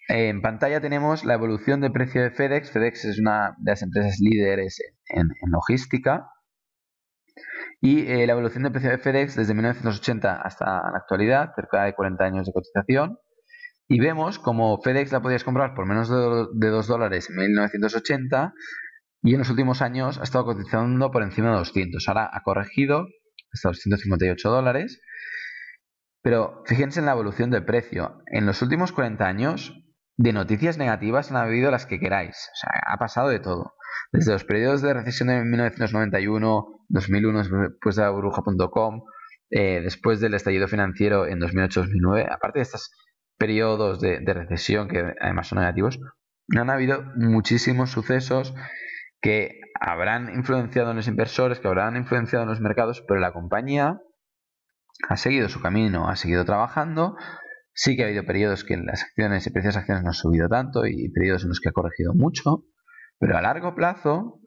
En 0.07 0.41
pantalla 0.41 0.81
tenemos 0.81 1.25
la 1.25 1.33
evolución 1.33 1.81
de 1.81 1.91
precio 1.91 2.21
de 2.21 2.31
FedEx. 2.31 2.71
FedEx 2.71 3.05
es 3.05 3.19
una 3.19 3.55
de 3.57 3.71
las 3.71 3.81
empresas 3.81 4.17
líderes 4.19 4.79
en, 5.07 5.29
logística. 5.51 6.27
Y 7.81 8.07
eh, 8.07 8.25
la 8.25 8.33
evolución 8.33 8.63
de 8.63 8.71
precio 8.71 8.89
de 8.89 8.97
FedEx 8.97 9.35
desde 9.35 9.53
1980 9.53 10.41
hasta 10.41 10.65
la 10.65 10.97
actualidad, 10.97 11.53
cerca 11.55 11.83
de 11.83 11.93
40 11.93 12.23
años 12.23 12.47
de 12.47 12.53
cotización. 12.53 13.19
Y 13.87 13.99
vemos 13.99 14.39
como 14.39 14.81
FedEx 14.81 15.11
la 15.11 15.21
podías 15.21 15.43
comprar 15.43 15.75
por 15.75 15.85
menos 15.85 16.09
de 16.09 16.67
2 16.67 16.87
dólares 16.87 17.29
en 17.29 17.35
1980 17.35 18.53
y 19.21 19.33
en 19.33 19.39
los 19.39 19.49
últimos 19.49 19.81
años 19.81 20.19
ha 20.19 20.23
estado 20.23 20.45
cotizando 20.45 21.11
por 21.11 21.23
encima 21.23 21.49
de 21.51 21.57
200. 21.57 22.07
Ahora 22.07 22.29
ha 22.31 22.41
corregido 22.41 23.07
hasta 23.51 23.69
258 23.69 24.49
dólares. 24.49 25.01
Pero 26.21 26.63
fíjense 26.65 26.99
en 26.99 27.05
la 27.05 27.11
evolución 27.11 27.51
del 27.51 27.65
precio. 27.65 28.21
En 28.27 28.47
los 28.47 28.61
últimos 28.61 28.91
40 28.91 29.25
años, 29.25 29.73
de 30.17 30.33
noticias 30.33 30.77
negativas 30.77 31.29
han 31.29 31.37
habido 31.37 31.69
las 31.69 31.85
que 31.85 31.99
queráis. 31.99 32.49
O 32.53 32.55
sea, 32.55 32.69
ha 32.87 32.97
pasado 32.97 33.29
de 33.29 33.39
todo. 33.39 33.75
Desde 34.11 34.31
los 34.31 34.43
periodos 34.43 34.81
de 34.81 34.93
recesión 34.93 35.29
de 35.29 35.43
1991, 35.43 36.65
2001, 36.89 37.37
después 37.37 37.95
de 37.95 38.01
la 38.01 38.09
burbuja.com, 38.09 39.03
eh, 39.51 39.81
después 39.83 40.19
del 40.19 40.33
estallido 40.33 40.67
financiero 40.67 41.27
en 41.27 41.39
2008-2009, 41.39 42.27
aparte 42.31 42.59
de 42.59 42.63
estas 42.63 42.89
periodos 43.37 43.99
de, 43.99 44.21
recesión 44.25 44.87
que 44.87 45.13
además 45.19 45.47
son 45.47 45.59
negativos, 45.59 45.99
han 46.55 46.69
habido 46.69 47.03
muchísimos 47.15 47.91
sucesos 47.91 48.53
que 49.21 49.59
habrán 49.79 50.29
influenciado 50.35 50.91
en 50.91 50.97
los 50.97 51.07
inversores, 51.07 51.59
que 51.59 51.67
habrán 51.67 51.95
influenciado 51.95 52.43
en 52.43 52.49
los 52.49 52.61
mercados, 52.61 53.03
pero 53.07 53.19
la 53.19 53.33
compañía 53.33 53.99
ha 55.09 55.17
seguido 55.17 55.49
su 55.49 55.61
camino, 55.61 56.07
ha 56.07 56.15
seguido 56.15 56.45
trabajando. 56.45 57.15
Sí 57.73 57.97
que 57.97 58.03
ha 58.03 58.07
habido 58.07 58.23
periodos 58.23 58.63
que 58.63 58.77
las 58.77 59.03
acciones 59.03 59.45
y 59.47 59.49
precios 59.49 59.73
de 59.73 59.79
acciones 59.81 60.03
no 60.03 60.09
han 60.09 60.13
subido 60.13 60.47
tanto 60.47 60.85
y 60.85 61.09
periodos 61.09 61.43
en 61.43 61.49
los 61.49 61.59
que 61.59 61.69
ha 61.69 61.73
corregido 61.73 62.13
mucho, 62.13 62.63
pero 63.19 63.37
a 63.37 63.41
largo 63.41 63.75
plazo, 63.75 64.39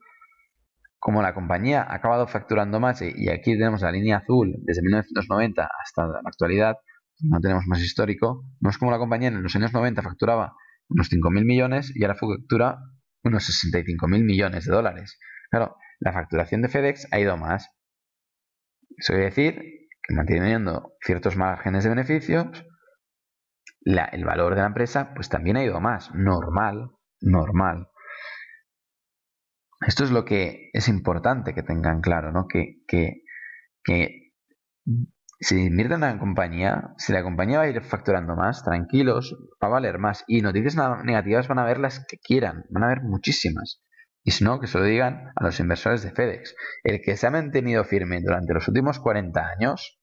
como 0.97 1.21
la 1.21 1.35
compañía 1.35 1.83
ha 1.83 1.95
acabado 1.95 2.27
facturando 2.27 2.79
más, 2.79 3.01
y 3.01 3.29
aquí 3.29 3.51
tenemos 3.53 3.81
la 3.81 3.91
línea 3.91 4.17
azul 4.17 4.55
desde 4.63 4.81
1990 4.81 5.69
hasta 5.83 6.07
la 6.07 6.21
actualidad, 6.25 6.75
no 7.21 7.39
tenemos 7.39 7.65
más 7.67 7.81
histórico, 7.81 8.45
no 8.59 8.69
es 8.69 8.77
como 8.77 8.91
la 8.91 8.97
compañía 8.97 9.29
en 9.29 9.43
los 9.43 9.55
años 9.55 9.73
90 9.73 10.01
facturaba 10.01 10.53
unos 10.89 11.09
5.000 11.11 11.45
millones 11.45 11.91
y 11.95 12.03
ahora 12.03 12.15
factura 12.15 12.79
unos 13.23 13.43
65.000 13.49 14.23
millones 14.23 14.65
de 14.65 14.71
dólares. 14.71 15.19
Claro, 15.49 15.75
la 15.99 16.13
facturación 16.13 16.61
de 16.61 16.69
FedEx 16.69 17.07
ha 17.11 17.19
ido 17.19 17.37
más. 17.37 17.69
Eso 18.97 19.13
quiere 19.13 19.25
decir 19.25 19.55
que 20.01 20.15
manteniendo 20.15 20.93
ciertos 21.01 21.35
márgenes 21.37 21.83
de 21.83 21.89
beneficios, 21.89 22.65
el 23.81 24.25
valor 24.25 24.55
de 24.55 24.61
la 24.61 24.67
empresa 24.67 25.13
pues 25.13 25.29
también 25.29 25.57
ha 25.57 25.63
ido 25.63 25.79
más. 25.79 26.13
Normal, 26.13 26.91
normal. 27.21 27.87
Esto 29.85 30.03
es 30.03 30.11
lo 30.11 30.25
que 30.25 30.69
es 30.73 30.89
importante 30.89 31.53
que 31.53 31.63
tengan 31.63 32.01
claro, 32.01 32.31
¿no? 32.31 32.47
Que, 32.47 32.81
que, 32.87 33.23
que 33.83 34.33
si 35.39 35.55
invierten 35.67 36.03
en 36.03 36.13
la 36.13 36.19
compañía, 36.19 36.93
si 36.97 37.13
la 37.13 37.23
compañía 37.23 37.59
va 37.59 37.63
a 37.63 37.69
ir 37.69 37.81
facturando 37.81 38.35
más, 38.35 38.63
tranquilos, 38.63 39.35
va 39.63 39.67
a 39.67 39.71
valer 39.71 39.97
más. 39.97 40.25
Y 40.27 40.41
noticias 40.41 40.75
negativas 41.03 41.47
van 41.47 41.59
a 41.59 41.65
ver 41.65 41.79
las 41.79 42.05
que 42.05 42.17
quieran, 42.17 42.65
van 42.69 42.83
a 42.83 42.87
haber 42.87 43.01
muchísimas. 43.03 43.81
Y 44.23 44.31
si 44.31 44.43
no, 44.43 44.59
que 44.59 44.67
se 44.67 44.77
lo 44.77 44.83
digan 44.83 45.31
a 45.35 45.43
los 45.43 45.59
inversores 45.61 46.03
de 46.03 46.11
FedEx. 46.11 46.55
El 46.83 47.01
que 47.01 47.15
se 47.15 47.25
ha 47.25 47.31
mantenido 47.31 47.85
firme 47.85 48.19
durante 48.21 48.53
los 48.53 48.67
últimos 48.67 48.99
40 48.99 49.41
años, 49.57 49.97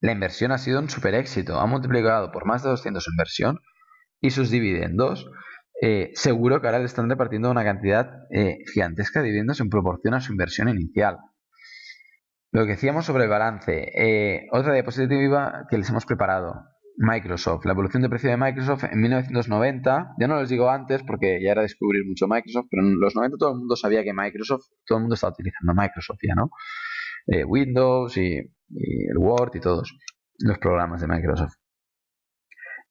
la 0.00 0.12
inversión 0.12 0.52
ha 0.52 0.58
sido 0.58 0.80
un 0.80 0.88
super 0.88 1.14
éxito. 1.14 1.60
Ha 1.60 1.66
multiplicado 1.66 2.32
por 2.32 2.46
más 2.46 2.62
de 2.62 2.70
200 2.70 3.04
su 3.04 3.10
inversión 3.10 3.58
y 4.20 4.30
sus 4.30 4.50
dividendos. 4.50 5.30
Eh, 5.82 6.10
seguro 6.14 6.62
que 6.62 6.68
ahora 6.68 6.78
le 6.78 6.86
están 6.86 7.10
repartiendo 7.10 7.50
una 7.50 7.64
cantidad 7.64 8.08
eh, 8.30 8.58
gigantesca 8.72 9.20
de 9.20 9.26
dividendos 9.26 9.60
en 9.60 9.68
proporción 9.68 10.14
a 10.14 10.20
su 10.20 10.32
inversión 10.32 10.70
inicial. 10.70 11.18
Lo 12.52 12.64
que 12.64 12.72
decíamos 12.72 13.04
sobre 13.04 13.24
el 13.24 13.30
balance. 13.30 13.92
Eh, 13.94 14.46
otra 14.52 14.72
diapositiva 14.72 15.66
que 15.68 15.78
les 15.78 15.90
hemos 15.90 16.06
preparado. 16.06 16.54
Microsoft. 16.96 17.64
La 17.66 17.72
evolución 17.72 18.02
de 18.02 18.08
precio 18.08 18.30
de 18.30 18.36
Microsoft 18.36 18.84
en 18.84 19.00
1990. 19.00 20.14
Ya 20.18 20.26
no 20.26 20.40
les 20.40 20.48
digo 20.48 20.70
antes 20.70 21.02
porque 21.02 21.38
ya 21.42 21.52
era 21.52 21.62
descubrir 21.62 22.06
mucho 22.06 22.26
Microsoft, 22.26 22.66
pero 22.70 22.82
en 22.82 22.98
los 22.98 23.14
90 23.14 23.36
todo 23.38 23.52
el 23.52 23.58
mundo 23.58 23.76
sabía 23.76 24.02
que 24.02 24.12
Microsoft, 24.14 24.64
todo 24.86 24.98
el 24.98 25.02
mundo 25.02 25.14
estaba 25.14 25.32
utilizando 25.32 25.74
Microsoft 25.74 26.18
ya, 26.22 26.34
¿no? 26.34 26.50
Eh, 27.26 27.44
Windows 27.44 28.16
y, 28.16 28.38
el 28.38 29.18
Word 29.18 29.56
y 29.56 29.60
todos 29.60 29.92
los 30.38 30.58
programas 30.58 31.00
de 31.00 31.08
Microsoft. 31.08 31.54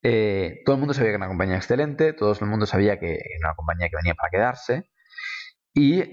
Eh, 0.04 0.62
todo 0.66 0.76
el 0.76 0.80
mundo 0.82 0.94
sabía 0.94 1.10
que 1.10 1.16
era 1.16 1.26
una 1.26 1.30
compañía 1.30 1.56
excelente, 1.56 2.14
todo 2.14 2.34
el 2.40 2.48
mundo 2.48 2.68
sabía 2.68 3.00
que 3.00 3.14
era 3.14 3.50
una 3.50 3.56
compañía 3.56 3.90
que 3.90 3.96
venía 3.96 4.14
para 4.14 4.30
quedarse. 4.30 4.84
Y 5.74 6.04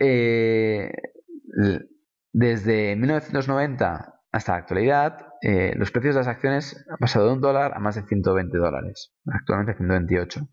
desde 2.33 2.97
1990 2.97 4.21
hasta 4.33 4.53
la 4.53 4.59
actualidad, 4.59 5.27
eh, 5.43 5.75
los 5.77 5.91
precios 5.91 6.15
de 6.15 6.21
las 6.21 6.29
acciones 6.29 6.85
han 6.89 6.97
pasado 6.97 7.27
de 7.27 7.35
un 7.35 7.41
dólar 7.41 7.73
a 7.75 7.81
más 7.81 7.97
de 7.97 8.03
120 8.03 8.57
dólares, 8.57 9.15
actualmente 9.27 9.75
128. 9.75 10.49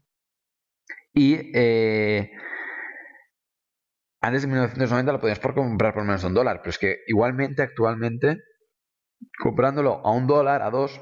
Y 1.13 1.51
eh, 1.55 2.31
antes 4.21 4.41
de 4.41 4.47
1990 4.49 5.11
lo 5.13 5.19
podías 5.21 5.39
comprar 5.39 5.93
por 5.93 6.03
menos 6.03 6.21
de 6.21 6.27
un 6.27 6.33
dólar, 6.33 6.59
pero 6.59 6.71
es 6.71 6.77
que 6.77 6.97
igualmente 7.07 7.61
actualmente, 7.61 8.37
comprándolo 9.41 10.05
a 10.05 10.11
un 10.11 10.27
dólar, 10.27 10.61
a 10.61 10.69
dos, 10.69 11.01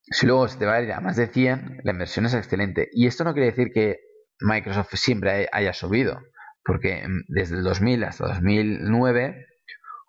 si 0.00 0.26
luego 0.26 0.48
se 0.48 0.58
te 0.58 0.64
va 0.64 0.76
a 0.76 0.82
ir 0.82 0.92
a 0.92 1.00
más 1.00 1.16
de 1.16 1.26
100, 1.26 1.80
la 1.84 1.92
inversión 1.92 2.24
es 2.24 2.34
excelente. 2.34 2.88
Y 2.92 3.06
esto 3.06 3.24
no 3.24 3.34
quiere 3.34 3.50
decir 3.50 3.70
que 3.72 3.98
Microsoft 4.40 4.94
siempre 4.94 5.48
haya 5.52 5.74
subido, 5.74 6.18
porque 6.64 7.06
desde 7.28 7.56
el 7.56 7.62
2000 7.62 8.04
hasta 8.04 8.26
2009 8.28 9.46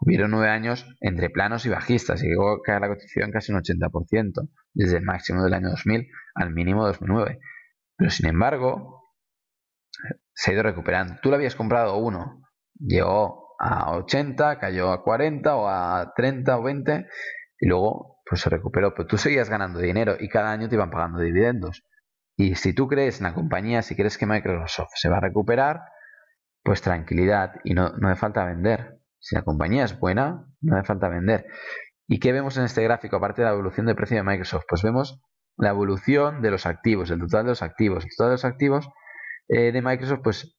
hubieron 0.02 0.32
nueve 0.32 0.50
años 0.50 0.86
entre 1.00 1.30
planos 1.30 1.66
y 1.66 1.70
bajistas 1.70 2.24
y 2.24 2.28
llegó 2.28 2.52
a 2.52 2.62
caer 2.62 2.82
la 2.82 2.90
cotización 2.90 3.32
casi 3.32 3.52
un 3.52 3.60
80%, 3.60 4.50
desde 4.74 4.98
el 4.98 5.04
máximo 5.04 5.44
del 5.44 5.54
año 5.54 5.70
2000 5.70 6.08
al 6.36 6.52
mínimo 6.52 6.86
de 6.86 6.94
2009. 6.94 7.40
Pero 7.96 8.10
sin 8.10 8.28
embargo, 8.28 9.14
se 10.34 10.52
ha 10.52 10.54
ido 10.56 10.64
recuperando. 10.64 11.16
Tú 11.22 11.30
lo 11.30 11.36
habías 11.36 11.56
comprado 11.56 11.98
uno, 11.98 12.42
llegó 12.80 13.56
a 13.60 13.96
80, 13.96 14.58
cayó 14.60 14.92
a 14.92 15.04
40 15.04 15.56
o 15.56 15.68
a 15.68 16.14
30 16.16 16.58
o 16.58 16.64
20 16.64 17.06
y 17.60 17.68
luego 17.68 18.22
pues 18.28 18.42
se 18.42 18.50
recuperó. 18.50 18.96
Pero 18.96 19.08
tú 19.08 19.18
seguías 19.18 19.50
ganando 19.50 19.80
dinero 19.80 20.16
y 20.20 20.30
cada 20.30 20.52
año 20.52 20.68
te 20.68 20.76
iban 20.76 20.90
pagando 20.90 21.20
dividendos. 21.20 21.84
Y 22.36 22.56
si 22.56 22.74
tú 22.74 22.88
crees 22.88 23.20
en 23.20 23.26
la 23.26 23.36
compañía, 23.36 23.84
si 23.84 23.96
crees 23.96 24.18
que 24.18 24.26
Microsoft 24.26 24.94
se 24.96 25.10
va 25.10 25.18
a 25.18 25.22
recuperar, 25.22 25.82
pues 26.64 26.82
tranquilidad 26.82 27.52
y 27.64 27.76
no, 27.76 27.90
no 27.98 28.10
hace 28.10 28.20
falta 28.20 28.46
vender. 28.46 29.01
Si 29.22 29.36
la 29.36 29.44
compañía 29.44 29.86
es 29.86 29.98
buena, 30.00 30.48
no 30.62 30.76
hace 30.76 30.88
falta 30.88 31.08
vender. 31.08 31.46
¿Y 32.08 32.20
qué 32.20 32.34
vemos 32.34 32.58
en 32.58 32.66
este 32.66 32.84
gráfico, 32.84 33.16
aparte 33.16 33.42
de 33.42 33.48
la 33.48 33.54
evolución 33.54 33.86
del 33.86 33.96
precio 33.96 34.18
de 34.18 34.24
Microsoft? 34.24 34.66
Pues 34.68 34.82
vemos 34.82 35.22
la 35.58 35.70
evolución 35.70 36.42
de 36.42 36.52
los 36.52 36.66
activos, 36.66 37.12
el 37.12 37.20
total 37.20 37.46
de 37.46 37.52
los 37.52 37.62
activos. 37.62 38.04
El 38.04 38.10
total 38.18 38.30
de 38.30 38.34
los 38.34 38.46
activos 38.46 38.90
eh, 39.48 39.72
de 39.72 39.82
Microsoft, 39.82 40.22
pues 40.24 40.58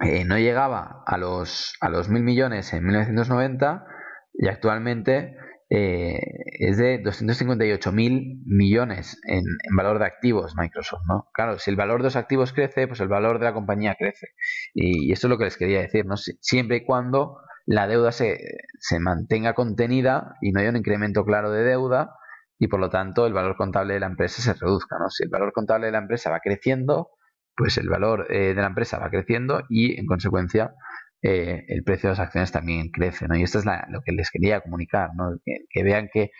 eh, 0.00 0.24
no 0.24 0.38
llegaba 0.38 1.02
a 1.06 1.18
los, 1.18 1.74
a 1.80 1.90
los 1.90 2.08
mil 2.08 2.22
millones 2.22 2.72
en 2.72 2.84
1990 2.84 3.84
y 4.32 4.48
actualmente 4.48 5.36
eh, 5.70 6.18
es 6.60 6.78
de 6.78 6.98
258 6.98 7.92
mil 7.92 8.40
millones 8.46 9.20
en, 9.26 9.44
valor 9.76 9.98
de 9.98 10.06
activos 10.06 10.54
Microsoft, 10.56 11.02
¿no? 11.06 11.28
Claro, 11.34 11.58
si 11.58 11.70
el 11.70 11.76
valor 11.76 12.00
de 12.00 12.04
los 12.04 12.16
activos 12.16 12.54
crece, 12.54 12.88
pues 12.88 13.00
el 13.00 13.08
valor 13.08 13.38
de 13.38 13.44
la 13.44 13.52
compañía 13.52 13.94
crece. 13.98 14.28
Y, 14.72 15.12
esto 15.12 15.26
es 15.26 15.30
lo 15.30 15.38
que 15.38 15.44
les 15.44 15.58
quería 15.58 15.80
decir, 15.80 16.06
¿no? 16.06 16.16
siempre 16.16 16.78
y 16.78 16.84
cuando 16.86 17.36
la 17.68 17.86
deuda 17.86 18.12
se, 18.12 18.38
se 18.80 18.98
mantenga 18.98 19.52
contenida 19.52 20.36
y 20.40 20.52
no 20.52 20.60
haya 20.60 20.70
un 20.70 20.78
incremento 20.78 21.24
claro 21.24 21.50
de 21.50 21.64
deuda 21.64 22.14
y 22.58 22.68
por 22.68 22.80
lo 22.80 22.88
tanto 22.88 23.26
el 23.26 23.34
valor 23.34 23.56
contable 23.56 23.92
de 23.92 24.00
la 24.00 24.06
empresa 24.06 24.40
se 24.40 24.54
reduzca, 24.54 24.96
¿no? 24.98 25.10
Si 25.10 25.22
el 25.22 25.28
valor 25.28 25.52
contable 25.52 25.86
de 25.86 25.92
la 25.92 25.98
empresa 25.98 26.30
va 26.30 26.40
creciendo, 26.40 27.10
pues 27.54 27.76
el 27.76 27.90
valor 27.90 28.26
eh, 28.30 28.54
de 28.54 28.60
la 28.62 28.68
empresa 28.68 28.98
va 28.98 29.10
creciendo 29.10 29.64
y 29.68 30.00
en 30.00 30.06
consecuencia 30.06 30.72
eh, 31.20 31.64
el 31.68 31.82
precio 31.84 32.08
de 32.08 32.12
las 32.12 32.20
acciones 32.20 32.52
también 32.52 32.90
crece. 32.90 33.28
¿no? 33.28 33.36
Y 33.36 33.42
esto 33.42 33.58
es 33.58 33.66
lo 33.66 34.00
que 34.02 34.12
les 34.12 34.30
quería 34.30 34.60
comunicar, 34.60 35.10
¿no? 35.14 35.36
que, 35.44 35.82
vean 35.82 36.08
que 36.10 36.30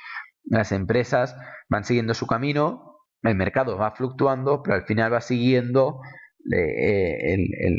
las 0.44 0.72
empresas 0.72 1.36
van 1.68 1.84
siguiendo 1.84 2.14
su 2.14 2.26
camino, 2.26 2.96
el 3.22 3.34
mercado 3.34 3.76
va 3.76 3.90
fluctuando, 3.90 4.62
pero 4.62 4.76
al 4.76 4.84
final 4.84 5.12
va 5.12 5.20
siguiendo 5.20 6.00
eh, 6.54 7.36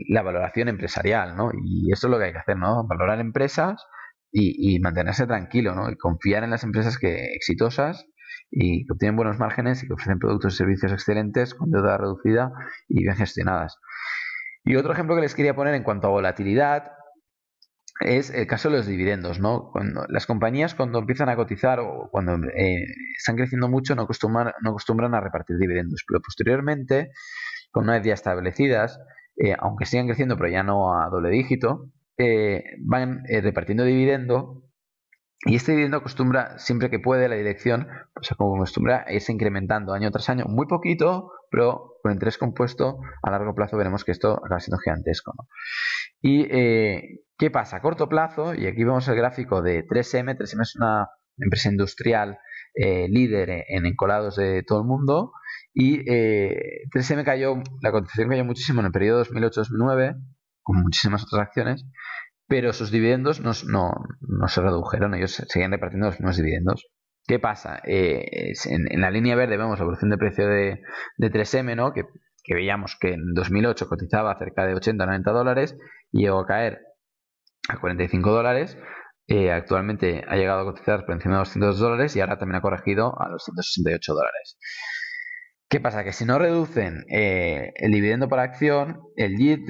la 0.09 0.21
valoración 0.21 0.67
empresarial. 0.67 1.35
¿no? 1.35 1.51
Y 1.63 1.91
esto 1.91 2.07
es 2.07 2.11
lo 2.11 2.19
que 2.19 2.25
hay 2.25 2.31
que 2.31 2.39
hacer, 2.39 2.57
¿no? 2.57 2.85
valorar 2.87 3.19
empresas 3.19 3.83
y, 4.31 4.75
y 4.75 4.79
mantenerse 4.79 5.27
tranquilo 5.27 5.75
¿no? 5.75 5.89
y 5.89 5.95
confiar 5.95 6.43
en 6.43 6.51
las 6.51 6.63
empresas 6.63 6.97
que 6.97 7.33
exitosas 7.35 8.05
y 8.51 8.85
que 8.85 8.93
obtienen 8.93 9.15
buenos 9.15 9.37
márgenes 9.37 9.83
y 9.83 9.87
que 9.87 9.93
ofrecen 9.93 10.19
productos 10.19 10.53
y 10.53 10.57
servicios 10.57 10.91
excelentes 10.91 11.53
con 11.53 11.71
deuda 11.71 11.97
reducida 11.97 12.51
y 12.87 13.03
bien 13.03 13.15
gestionadas. 13.15 13.77
Y 14.63 14.75
otro 14.75 14.93
ejemplo 14.93 15.15
que 15.15 15.21
les 15.21 15.35
quería 15.35 15.55
poner 15.55 15.75
en 15.75 15.83
cuanto 15.83 16.07
a 16.07 16.11
volatilidad 16.11 16.91
es 18.01 18.29
el 18.29 18.47
caso 18.47 18.69
de 18.69 18.77
los 18.77 18.87
dividendos, 18.87 19.39
¿no? 19.39 19.71
Cuando 19.71 20.05
las 20.07 20.25
compañías 20.25 20.73
cuando 20.73 20.99
empiezan 20.99 21.27
a 21.29 21.35
cotizar 21.35 21.79
o 21.79 22.09
cuando 22.11 22.35
eh, 22.55 22.85
están 23.17 23.35
creciendo 23.35 23.67
mucho 23.67 23.93
no 23.93 24.03
acostumbran, 24.03 24.53
no 24.61 24.69
acostumbran 24.69 25.13
a 25.15 25.21
repartir 25.21 25.57
dividendos, 25.57 26.03
pero 26.07 26.21
posteriormente, 26.21 27.11
con 27.71 27.83
una 27.83 27.93
vez 27.93 28.03
ya 28.03 28.13
establecidas, 28.13 28.99
eh, 29.37 29.55
aunque 29.57 29.85
sigan 29.85 30.07
creciendo 30.07 30.37
pero 30.37 30.49
ya 30.49 30.63
no 30.63 30.93
a 30.93 31.09
doble 31.09 31.29
dígito, 31.29 31.89
eh, 32.17 32.63
van 32.79 33.23
repartiendo 33.25 33.83
dividendo 33.83 34.63
y 35.45 35.55
este 35.55 35.71
dividendo 35.71 35.97
acostumbra, 35.97 36.59
siempre 36.59 36.89
que 36.89 36.99
puede, 36.99 37.29
la 37.29 37.35
dirección, 37.35 37.87
pues 38.13 38.29
como 38.37 38.57
acostumbra, 38.57 39.05
irse 39.09 39.31
incrementando 39.31 39.93
año 39.93 40.11
tras 40.11 40.29
año, 40.29 40.45
muy 40.49 40.67
poquito, 40.67 41.31
pero 41.49 41.93
con 42.03 42.11
interés 42.11 42.37
compuesto, 42.37 42.99
a 43.23 43.31
largo 43.31 43.55
plazo 43.55 43.77
veremos 43.77 44.03
que 44.03 44.11
esto 44.11 44.33
acaba 44.33 44.59
siendo 44.59 44.79
gigantesco. 44.79 45.33
¿Y 46.21 46.45
eh, 46.51 47.21
qué 47.37 47.49
pasa? 47.51 47.77
A 47.77 47.81
corto 47.81 48.09
plazo, 48.09 48.53
y 48.53 48.67
aquí 48.67 48.83
vemos 48.83 49.07
el 49.07 49.15
gráfico 49.15 49.61
de 49.61 49.85
3M, 49.87 50.37
3M 50.37 50.61
es 50.61 50.75
una 50.75 51.07
empresa 51.37 51.69
industrial 51.69 52.37
eh, 52.73 53.07
líder 53.07 53.63
en 53.69 53.85
encolados 53.85 54.35
de 54.35 54.63
todo 54.63 54.81
el 54.81 54.87
mundo, 54.87 55.31
y 55.79 56.03
3M 56.03 57.21
eh, 57.21 57.23
cayó, 57.23 57.55
la 57.81 57.93
cotización 57.93 58.27
cayó 58.27 58.43
muchísimo 58.43 58.81
en 58.81 58.87
el 58.87 58.91
periodo 58.91 59.23
2008-2009, 59.23 60.21
con 60.61 60.81
muchísimas 60.81 61.23
otras 61.23 61.47
acciones, 61.47 61.85
pero 62.49 62.73
sus 62.73 62.91
dividendos 62.91 63.39
no, 63.39 63.53
se 63.53 64.61
redujeron, 64.61 65.13
ellos 65.13 65.41
seguían 65.47 65.71
repartiendo 65.71 66.07
los 66.07 66.19
mismos 66.19 66.35
dividendos. 66.35 66.85
¿Qué 67.25 67.39
pasa? 67.39 67.79
Eh, 67.85 68.51
en, 68.65 68.99
la 68.99 69.09
línea 69.09 69.37
verde 69.37 69.55
vemos 69.55 69.79
la 69.79 69.83
evolución 69.83 70.09
de 70.09 70.17
precio 70.17 70.49
de, 70.49 70.81
3M, 71.17 71.77
¿no? 71.77 71.93
Que, 71.93 72.03
veíamos 72.53 72.97
que 72.99 73.13
en 73.13 73.33
2008 73.33 73.87
cotizaba 73.87 74.37
cerca 74.37 74.65
de 74.65 74.73
80 74.73 75.01
o 75.01 75.07
90 75.07 75.31
dólares 75.31 75.77
y 76.11 76.23
llegó 76.23 76.39
a 76.39 76.45
caer 76.45 76.79
a 77.69 77.79
45 77.79 78.31
dólares. 78.31 78.77
Eh, 79.27 79.51
actualmente 79.51 80.25
ha 80.27 80.35
llegado 80.35 80.61
a 80.61 80.73
cotizar 80.73 81.05
por 81.05 81.13
encima 81.13 81.35
de 81.35 81.39
200 81.39 81.79
dólares 81.79 82.15
y 82.17 82.19
ahora 82.19 82.37
también 82.37 82.57
ha 82.57 82.61
corregido 82.61 83.13
a 83.21 83.29
los 83.29 83.45
168 83.45 84.13
dólares. 84.13 84.57
¿Qué 85.69 85.79
pasa? 85.79 86.03
Que 86.03 86.13
si 86.13 86.25
no 86.25 86.39
reducen 86.39 87.05
eh, 87.11 87.73
el 87.75 87.91
dividendo 87.91 88.27
por 88.27 88.39
acción, 88.39 89.01
el 89.15 89.37
yield, 89.37 89.69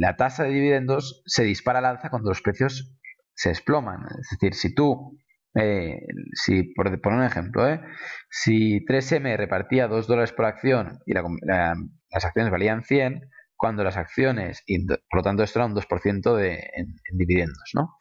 la 0.00 0.16
tasa 0.16 0.42
de 0.42 0.50
dividendos 0.50 1.22
se 1.26 1.44
dispara 1.44 1.78
al 1.78 1.84
alza 1.84 2.10
cuando 2.10 2.30
los 2.30 2.42
precios 2.42 2.92
se 3.34 3.50
desploman. 3.50 4.00
Es 4.20 4.30
decir, 4.32 4.54
si 4.54 4.74
tú, 4.74 5.16
eh, 5.54 6.00
si 6.32 6.64
por 6.74 7.00
poner 7.00 7.20
un 7.20 7.24
ejemplo, 7.24 7.68
eh, 7.68 7.80
si 8.28 8.84
3M 8.84 9.36
repartía 9.36 9.86
2 9.86 10.08
dólares 10.08 10.32
por 10.32 10.44
acción 10.44 10.98
y 11.06 11.14
las 11.14 12.24
acciones 12.24 12.50
valían 12.50 12.82
100, 12.82 13.30
cuando 13.54 13.84
las 13.84 13.96
acciones, 13.96 14.64
y 14.66 14.86
por 14.86 15.18
lo 15.18 15.22
tanto 15.22 15.44
esto 15.44 15.60
era 15.60 15.66
un 15.66 15.74
2% 15.74 16.34
de, 16.36 16.54
en, 16.54 16.96
en 17.10 17.16
dividendos, 17.16 17.70
¿no? 17.74 17.96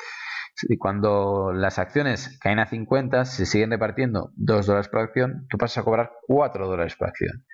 Y 0.64 0.78
cuando 0.78 1.52
las 1.54 1.80
acciones 1.80 2.40
caen 2.40 2.60
a 2.60 2.66
50, 2.66 3.26
se 3.26 3.46
siguen 3.46 3.72
repartiendo 3.72 4.32
2 4.36 4.66
dólares 4.66 4.90
por 4.90 5.02
acción, 5.02 5.46
tú 5.50 5.58
pasas 5.58 5.80
a 5.80 5.84
cobrar 5.84 6.12
4 6.28 6.68
dólares 6.68 6.96
por 6.96 7.10
acción. 7.10 7.46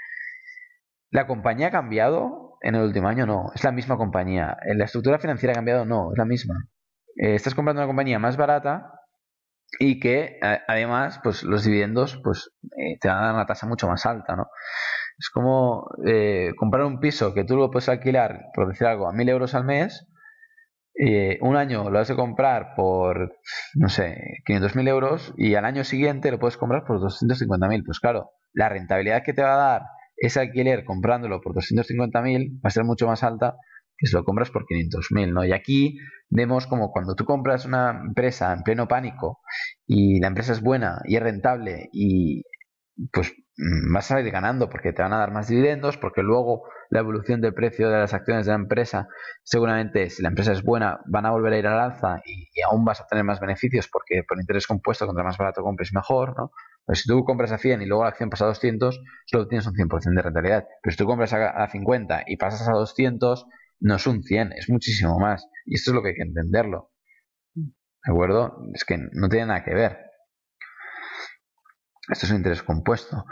¿La 1.10 1.28
compañía 1.28 1.68
ha 1.68 1.72
cambiado 1.72 2.58
en 2.62 2.76
el 2.76 2.84
último 2.84 3.08
año? 3.08 3.26
No, 3.26 3.52
es 3.54 3.63
la 3.63 3.72
misma 3.72 3.98
compañía. 3.98 4.58
¿La 4.66 4.86
estructura 4.86 5.20
financiera 5.20 5.52
ha 5.52 5.56
cambiado? 5.56 5.86
No, 5.86 6.12
es 6.12 6.18
la 6.18 6.26
misma. 6.26 6.56
Eh, 7.16 7.36
estás 7.36 7.54
comprando 7.54 7.82
una 7.82 7.88
compañía 7.88 8.20
más 8.20 8.38
barata 8.38 8.92
y 9.80 10.00
que 10.00 10.39
además 10.68 11.20
pues 11.24 11.44
los 11.44 11.63
dividendos 11.63 12.20
pues 12.24 12.52
eh, 12.78 12.98
te 13.00 13.08
van 13.08 13.18
a 13.18 13.26
dar 13.26 13.36
una 13.36 13.46
tasa 13.46 13.68
mucho 13.68 13.88
más 13.88 14.06
alta, 14.06 14.36
¿no? 14.36 14.48
Es 15.18 15.30
como 15.30 15.88
eh, 16.06 16.52
comprar 16.58 16.86
un 16.86 17.00
piso 17.00 17.34
que 17.34 17.44
tú 17.44 17.56
lo 17.58 17.70
puedes 17.70 17.89
alquilar, 17.89 18.46
por 18.56 18.68
decir 18.68 18.88
algo, 18.88 19.08
a 19.08 19.13
1000 19.13 19.30
euros 19.30 19.54
al 19.56 19.66
mes 19.66 20.08
eh, 20.96 21.38
un 21.42 21.56
año 21.56 21.90
lo 21.90 22.00
vas 22.00 22.10
a 22.12 22.16
comprar 22.16 22.76
por, 22.76 23.38
no 23.76 23.90
sé, 23.90 24.42
500.000 24.46 24.88
euros 24.88 25.34
y 25.38 25.56
al 25.56 25.66
año 25.66 25.84
siguiente 25.84 26.32
lo 26.32 26.40
puedes 26.40 26.58
comprar 26.58 26.86
por 26.86 27.00
250.000. 27.00 27.84
Pues 27.86 28.00
claro, 28.00 28.32
la 28.54 28.70
rentabilidad 28.70 29.24
que 29.24 29.34
te 29.34 29.42
va 29.42 29.54
a 29.54 29.72
dar 29.72 29.82
ese 30.18 30.40
alquiler 30.40 30.86
comprándolo 30.86 31.42
por 31.42 31.56
250.000 31.56 32.58
va 32.58 32.68
a 32.68 32.70
ser 32.70 32.84
mucho 32.84 33.08
más 33.08 33.24
alta 33.24 33.58
que 33.98 34.08
si 34.08 34.14
lo 34.16 34.24
compras 34.24 34.52
por 34.52 34.66
500.000, 34.66 35.34
¿no? 35.34 35.46
Y 35.46 35.52
aquí 35.54 35.98
vemos 36.30 36.68
como 36.68 36.92
cuando 36.92 37.16
tú 37.16 37.26
compras 37.26 37.66
una 37.66 38.02
empresa 38.06 38.54
en 38.54 38.64
pleno 38.64 38.88
pánico 38.88 39.42
y 39.88 40.20
la 40.20 40.28
empresa 40.28 40.54
es 40.54 40.62
buena 40.62 41.02
y 41.06 41.16
es 41.16 41.24
rentable 41.24 41.90
y 41.92 42.44
pues 43.12 43.34
vas 43.58 44.06
a 44.06 44.16
salir 44.16 44.32
ganando 44.32 44.70
porque 44.70 44.94
te 44.94 45.02
van 45.02 45.13
a 45.13 45.20
dar 45.20 45.32
más 45.32 45.48
dividendos, 45.48 45.98
porque 45.98 46.24
luego 46.24 46.63
la 46.89 47.00
evolución 47.00 47.42
del 47.42 47.54
precio 47.54 47.89
de 47.89 47.98
las 48.00 48.13
acciones 48.13 48.46
de 48.46 48.52
la 48.52 48.58
empresa, 48.58 49.08
seguramente 49.44 50.10
si 50.10 50.24
la 50.24 50.30
empresa 50.30 50.52
es 50.52 50.63
buena, 50.63 51.02
van 51.06 51.26
a 51.26 51.32
volver 51.32 51.54
a 51.54 51.58
ir 51.60 51.68
al 51.68 51.80
alza 51.80 52.22
y, 52.26 52.50
aún 52.70 52.86
vas 52.86 53.02
a 53.02 53.08
tener 53.08 53.24
más 53.24 53.39
beneficios 53.39 53.88
porque 53.88 54.24
por 54.28 54.39
interés 54.39 54.68
compuesto, 54.68 55.06
contra 55.06 55.24
más 55.24 55.38
barato 55.38 55.62
compres 55.62 55.94
mejor, 55.94 56.36
¿no? 56.38 56.52
Pero 56.86 56.96
si 56.96 57.08
tú 57.08 57.24
compras 57.24 57.52
a 57.52 57.58
100 57.58 57.82
y 57.82 57.86
luego 57.86 58.04
la 58.04 58.10
acción 58.10 58.30
pasa 58.30 58.46
a 58.46 58.50
200, 58.50 59.02
solo 59.26 59.48
tienes 59.48 59.66
un 59.68 59.74
100% 59.74 60.16
de 60.16 60.22
rentabilidad. 60.22 60.68
Pero 60.82 60.92
si 60.92 60.98
tú 60.98 61.06
compras 61.06 61.34
a, 61.34 61.68
50 61.68 62.24
y 62.28 62.38
pasas 62.38 62.68
a 62.68 62.74
200, 62.74 63.46
no 63.80 63.96
es 63.96 64.06
un 64.08 64.22
100, 64.22 64.52
es 64.54 64.70
muchísimo 64.70 65.18
más. 65.18 65.48
Y 65.66 65.76
esto 65.76 65.92
es 65.92 65.96
lo 65.96 66.04
que 66.04 66.10
hay 66.10 66.16
que 66.16 66.24
entenderlo. 66.24 66.92
¿De 67.56 68.12
acuerdo? 68.12 68.58
Es 68.74 68.84
que 68.84 68.98
no 68.98 69.30
tiene 69.30 69.46
nada 69.46 69.63
que 69.63 69.74
ver. 69.74 69.98
Esto 72.10 72.26
es 72.26 72.32
un 72.32 72.38
interés 72.38 72.63
compuesto. 72.63 73.26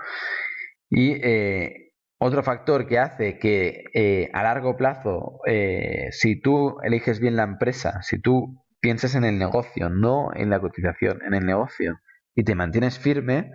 Y 0.89 1.13
eh, 1.13 1.91
otro 2.19 2.43
factor 2.43 2.87
que 2.87 2.99
hace 2.99 3.39
que 3.39 3.85
eh, 3.93 4.29
a 4.33 4.43
largo 4.43 4.77
plazo, 4.77 5.39
eh, 5.47 6.09
si 6.11 6.39
tú 6.39 6.77
eliges 6.83 7.19
bien 7.19 7.35
la 7.35 7.43
empresa, 7.43 8.01
si 8.01 8.21
tú 8.21 8.63
piensas 8.79 9.15
en 9.15 9.23
el 9.23 9.39
negocio, 9.39 9.89
no 9.89 10.29
en 10.35 10.49
la 10.49 10.59
cotización, 10.59 11.21
en 11.25 11.33
el 11.33 11.45
negocio, 11.45 11.99
y 12.35 12.43
te 12.43 12.55
mantienes 12.55 12.99
firme, 12.99 13.51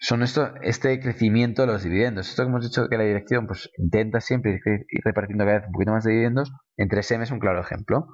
son 0.00 0.22
esto, 0.22 0.54
este 0.62 1.00
crecimiento 1.00 1.62
de 1.62 1.68
los 1.68 1.82
dividendos. 1.82 2.28
Esto 2.28 2.44
que 2.44 2.48
hemos 2.48 2.64
dicho 2.64 2.88
que 2.88 2.96
la 2.96 3.04
dirección 3.04 3.46
pues, 3.46 3.68
intenta 3.78 4.20
siempre 4.20 4.60
ir 4.64 5.00
repartiendo 5.04 5.44
cada 5.44 5.58
vez 5.58 5.66
un 5.66 5.72
poquito 5.72 5.92
más 5.92 6.04
de 6.04 6.12
dividendos, 6.12 6.52
en 6.76 6.88
3M 6.88 7.22
es 7.22 7.30
un 7.30 7.40
claro 7.40 7.60
ejemplo. 7.60 8.06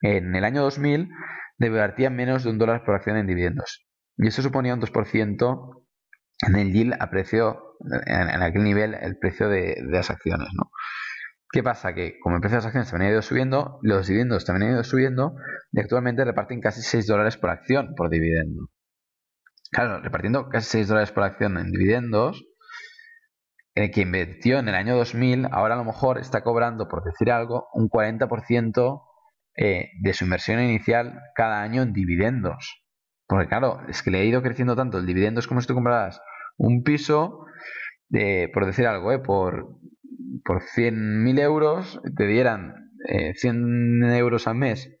En 0.00 0.34
el 0.34 0.44
año 0.44 0.62
2000 0.62 1.10
debertían 1.58 2.16
menos 2.16 2.44
de 2.44 2.50
un 2.50 2.58
dólar 2.58 2.84
por 2.84 2.94
acción 2.94 3.16
en 3.16 3.26
dividendos. 3.26 3.87
Y 4.18 4.28
eso 4.28 4.42
suponía 4.42 4.74
un 4.74 4.80
2% 4.80 5.84
en 6.46 6.56
el 6.56 6.72
yield 6.72 6.94
a 6.98 7.10
precio, 7.10 7.76
en, 8.06 8.42
aquel 8.42 8.64
nivel, 8.64 8.94
el 8.94 9.16
precio 9.18 9.48
de, 9.48 9.76
las 9.88 10.10
acciones. 10.10 10.48
¿Qué 11.50 11.62
pasa? 11.62 11.94
Que 11.94 12.18
como 12.20 12.36
el 12.36 12.40
precio 12.40 12.56
de 12.56 12.58
las 12.58 12.66
acciones 12.66 12.90
también 12.90 13.10
ha 13.10 13.12
ido 13.12 13.22
subiendo, 13.22 13.78
los 13.82 14.06
dividendos 14.06 14.44
también 14.44 14.68
han 14.68 14.74
ido 14.74 14.84
subiendo 14.84 15.34
y 15.72 15.80
actualmente 15.80 16.24
reparten 16.24 16.60
casi 16.60 16.82
6 16.82 17.06
dólares 17.06 17.36
por 17.36 17.50
acción 17.50 17.94
por 17.96 18.10
dividendo. 18.10 18.68
Claro, 19.70 20.00
repartiendo 20.00 20.48
casi 20.48 20.68
6 20.70 20.88
dólares 20.88 21.12
por 21.12 21.22
acción 21.22 21.56
en 21.56 21.70
dividendos, 21.70 22.44
el 23.74 23.90
que 23.90 24.00
invirtió 24.00 24.58
en 24.58 24.68
el 24.68 24.74
año 24.74 24.96
2000, 24.96 25.46
ahora 25.52 25.74
a 25.74 25.78
lo 25.78 25.84
mejor 25.84 26.18
está 26.18 26.42
cobrando, 26.42 26.88
por 26.88 27.04
decir 27.04 27.30
algo, 27.30 27.68
un 27.72 27.88
40% 27.88 29.02
eh, 29.56 29.90
de 30.00 30.12
su 30.14 30.24
inversión 30.24 30.60
inicial 30.60 31.20
cada 31.34 31.62
año 31.62 31.82
en 31.82 31.92
dividendos. 31.92 32.82
Porque 33.28 33.46
claro, 33.46 33.80
es 33.88 34.02
que 34.02 34.10
le 34.10 34.20
ha 34.20 34.24
ido 34.24 34.42
creciendo 34.42 34.74
tanto 34.74 34.98
el 34.98 35.06
dividendo, 35.06 35.38
es 35.38 35.46
como 35.46 35.60
si 35.60 35.66
tú 35.66 35.74
compraras 35.74 36.20
un 36.56 36.82
piso, 36.82 37.44
de, 38.08 38.50
por 38.52 38.64
decir 38.66 38.86
algo, 38.86 39.12
eh, 39.12 39.18
por, 39.18 39.76
por 40.44 40.62
100.000 40.62 41.38
euros, 41.38 42.00
te 42.16 42.26
dieran 42.26 42.74
100 43.36 44.02
eh, 44.04 44.18
euros 44.18 44.48
al 44.48 44.56
mes 44.56 44.98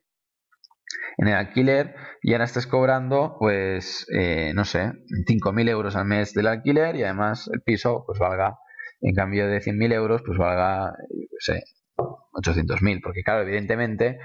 en 1.16 1.28
el 1.28 1.34
alquiler 1.34 1.94
y 2.22 2.32
ahora 2.32 2.44
estás 2.44 2.66
cobrando, 2.66 3.36
pues, 3.40 4.06
eh, 4.14 4.52
no 4.54 4.64
sé, 4.64 4.92
5.000 5.26 5.68
euros 5.68 5.96
al 5.96 6.04
mes 6.04 6.32
del 6.32 6.46
alquiler 6.46 6.96
y 6.96 7.02
además 7.02 7.50
el 7.52 7.60
piso, 7.62 8.04
pues 8.06 8.18
valga, 8.18 8.56
en 9.00 9.14
cambio 9.14 9.48
de 9.48 9.60
100.000 9.60 9.92
euros, 9.92 10.22
pues 10.24 10.38
valga, 10.38 10.90
no 10.90 11.38
sé, 11.40 11.62
800.000, 11.96 13.00
porque 13.02 13.22
claro, 13.22 13.42
evidentemente, 13.42 14.18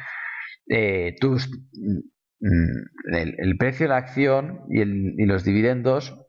eh, 0.68 1.16
tus, 1.20 1.50
mm, 2.44 3.16
el, 3.16 3.58
precio 3.58 3.86
de 3.86 3.90
la 3.90 3.98
acción 3.98 4.62
y, 4.70 4.82
el, 4.82 5.16
y 5.18 5.26
los 5.26 5.44
dividendos 5.44 6.20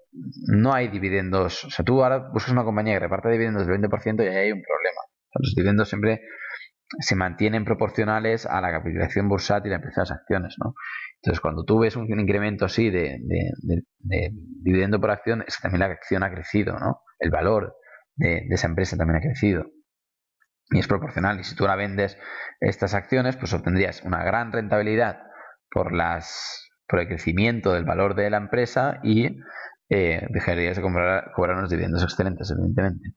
no 0.46 0.72
hay 0.72 0.88
dividendos. 0.88 1.64
O 1.64 1.70
sea, 1.70 1.84
tú 1.84 2.02
ahora 2.02 2.30
buscas 2.32 2.52
una 2.52 2.64
compañía 2.64 2.94
que 2.94 3.00
reparte 3.00 3.30
dividendos 3.30 3.66
del 3.66 3.80
20% 3.80 4.24
y 4.24 4.28
ahí 4.28 4.36
hay 4.36 4.52
un 4.52 4.62
problema. 4.62 5.00
Los 5.34 5.54
dividendos 5.54 5.88
siempre 5.88 6.20
se 7.00 7.16
mantienen 7.16 7.64
proporcionales 7.64 8.46
a 8.46 8.60
la 8.60 8.70
capitalización 8.70 9.28
bursátil 9.28 9.72
de 9.72 9.80
las 9.96 10.10
acciones. 10.10 10.56
Entonces, 11.22 11.40
cuando 11.40 11.64
tú 11.64 11.80
ves 11.80 11.96
un 11.96 12.20
incremento 12.20 12.64
así 12.64 12.90
de, 12.90 13.18
dividendo 14.62 15.00
por 15.00 15.10
acción, 15.10 15.42
es 15.46 15.56
que 15.56 15.62
también 15.62 15.80
la 15.80 15.86
acción 15.86 16.22
ha 16.22 16.30
crecido, 16.30 16.78
¿no? 16.78 17.00
El 17.18 17.30
valor 17.30 17.74
de, 18.16 18.46
esa 18.50 18.68
empresa 18.68 18.96
también 18.96 19.18
ha 19.18 19.22
crecido. 19.22 19.64
Y 20.70 20.78
es 20.78 20.86
proporcional. 20.86 21.40
Y 21.40 21.44
si 21.44 21.56
tú 21.56 21.64
ahora 21.64 21.76
vendes 21.76 22.18
estas 22.60 22.94
acciones, 22.94 23.36
pues 23.36 23.52
obtendrías 23.52 24.02
una 24.02 24.24
gran 24.24 24.52
rentabilidad 24.52 25.22
por 25.74 25.92
las 25.92 26.70
por 26.88 27.00
el 27.00 27.08
crecimiento 27.08 27.72
del 27.72 27.84
valor 27.84 28.14
de 28.14 28.30
la 28.30 28.36
empresa 28.36 29.00
y 29.02 29.38
eh, 29.88 30.26
dejarías 30.30 30.76
de 30.76 30.82
cobrar, 30.82 31.32
cobrar 31.34 31.56
unos 31.56 31.70
dividendos 31.70 32.02
excelentes, 32.02 32.50
evidentemente. 32.50 33.14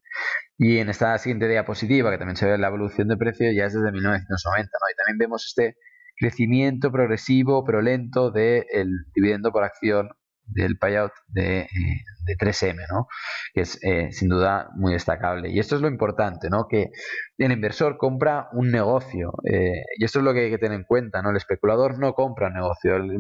Y 0.58 0.80
en 0.80 0.90
esta 0.90 1.18
siguiente 1.18 1.48
diapositiva, 1.48 2.12
que 2.12 2.18
también 2.18 2.38
se 2.38 2.46
ve 2.46 2.58
la 2.58 2.68
evolución 2.68 3.08
de 3.08 3.18
precio, 3.18 3.52
ya 3.52 3.66
es 3.66 3.74
desde 3.74 3.92
1990, 3.92 4.70
¿no? 4.82 4.90
Y 4.92 4.96
también 4.96 5.18
vemos 5.18 5.46
este 5.46 5.78
crecimiento 6.18 6.92
progresivo 6.92 7.64
pero 7.64 7.82
lento 7.82 8.32
del 8.32 8.90
dividendo 9.14 9.52
por 9.52 9.64
acción 9.64 10.10
del 10.48 10.78
payout 10.78 11.12
de, 11.28 11.62
eh, 11.62 11.68
de 12.26 12.36
3M, 12.38 12.86
¿no? 12.90 13.08
que 13.54 13.62
es 13.62 13.80
eh, 13.84 14.12
sin 14.12 14.30
duda 14.30 14.70
muy 14.76 14.94
destacable. 14.94 15.50
Y 15.50 15.60
esto 15.60 15.76
es 15.76 15.82
lo 15.82 15.88
importante, 15.88 16.50
¿no? 16.50 16.68
que 16.68 16.90
el 17.38 17.52
inversor 17.52 17.98
compra 17.98 18.50
un 18.54 18.72
negocio 18.72 19.34
y 19.44 20.04
esto 20.04 20.20
es 20.20 20.26
lo 20.26 20.34
que 20.34 20.46
hay 20.46 20.50
que 20.50 20.58
tener 20.58 20.80
en 20.80 20.86
cuenta. 20.86 21.22
¿no? 21.22 21.30
El 21.30 21.38
especulador 21.38 22.00
no 22.00 22.14
compra 22.14 22.48
un 22.48 22.54
negocio, 22.54 22.96
el, 22.96 23.12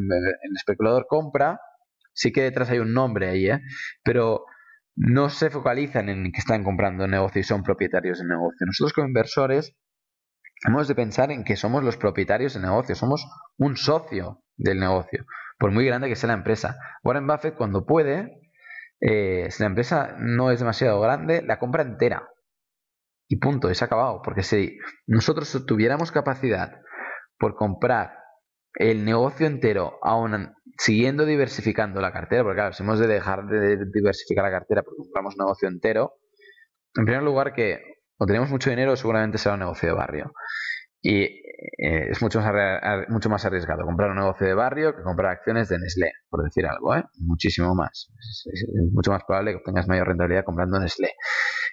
especulador 0.55 1.05
compra 1.07 1.59
sí 2.13 2.31
que 2.31 2.41
detrás 2.41 2.69
hay 2.71 2.79
un 2.79 2.93
nombre 2.93 3.29
ahí, 3.29 3.49
¿eh? 3.49 3.61
pero 4.03 4.45
no 4.95 5.29
se 5.29 5.51
focalizan 5.51 6.09
en 6.09 6.31
que 6.31 6.39
están 6.39 6.63
comprando 6.63 7.07
negocio 7.07 7.39
y 7.39 7.43
son 7.43 7.61
propietarios 7.61 8.17
del 8.17 8.27
negocio. 8.27 8.65
Nosotros 8.65 8.93
como 8.93 9.07
inversores 9.07 9.75
hemos 10.65 10.87
de 10.87 10.95
pensar 10.95 11.31
en 11.31 11.43
que 11.43 11.55
somos 11.55 11.83
los 11.83 11.97
propietarios 11.97 12.55
del 12.55 12.63
negocio, 12.63 12.95
somos 12.95 13.23
un 13.57 13.77
socio 13.77 14.41
del 14.57 14.79
negocio, 14.79 15.25
por 15.57 15.71
muy 15.71 15.85
grande 15.85 16.09
que 16.09 16.15
sea 16.15 16.27
la 16.27 16.33
empresa. 16.33 16.77
Warren 17.03 17.27
Buffett 17.27 17.55
cuando 17.55 17.85
puede, 17.85 18.41
eh, 18.99 19.47
si 19.49 19.63
la 19.63 19.67
empresa 19.67 20.15
no 20.19 20.51
es 20.51 20.59
demasiado 20.59 20.99
grande, 21.01 21.41
la 21.41 21.59
compra 21.59 21.83
entera. 21.83 22.29
Y 23.27 23.37
punto, 23.37 23.69
es 23.69 23.81
acabado. 23.81 24.21
Porque 24.23 24.43
si 24.43 24.77
nosotros 25.05 25.65
tuviéramos 25.65 26.11
capacidad 26.11 26.81
por 27.37 27.55
comprar 27.55 28.17
el 28.75 29.05
negocio 29.05 29.47
entero, 29.47 29.97
aún 30.01 30.53
siguiendo 30.77 31.25
diversificando 31.25 31.99
la 31.99 32.13
cartera, 32.13 32.43
porque 32.43 32.57
claro, 32.57 32.73
si 32.73 32.83
hemos 32.83 32.99
de 32.99 33.07
dejar 33.07 33.47
de 33.47 33.85
diversificar 33.91 34.45
la 34.45 34.51
cartera 34.51 34.83
porque 34.83 34.97
compramos 34.97 35.35
un 35.35 35.45
negocio 35.45 35.67
entero, 35.67 36.13
en 36.95 37.05
primer 37.05 37.23
lugar 37.23 37.53
que 37.53 37.81
o 38.17 38.25
tenemos 38.25 38.49
mucho 38.49 38.69
dinero 38.69 38.95
seguramente 38.95 39.37
será 39.37 39.53
un 39.53 39.61
negocio 39.61 39.89
de 39.89 39.95
barrio. 39.95 40.31
Y 41.01 41.41
eh, 41.77 42.09
es 42.11 42.21
mucho 42.21 42.39
más, 42.39 42.53
mucho 43.09 43.29
más 43.29 43.45
arriesgado 43.45 43.83
comprar 43.85 44.11
un 44.11 44.17
negocio 44.17 44.45
de 44.45 44.53
barrio 44.53 44.95
que 44.95 45.01
comprar 45.01 45.31
acciones 45.31 45.69
de 45.69 45.79
Nestlé, 45.79 46.11
por 46.29 46.43
decir 46.43 46.65
algo, 46.65 46.95
¿eh? 46.95 47.03
muchísimo 47.19 47.73
más. 47.73 48.11
Es, 48.45 48.65
mucho 48.93 49.11
más 49.11 49.23
probable 49.23 49.51
que 49.51 49.57
obtengas 49.57 49.87
mayor 49.87 50.07
rentabilidad 50.07 50.43
comprando 50.43 50.79
Nestlé 50.79 51.13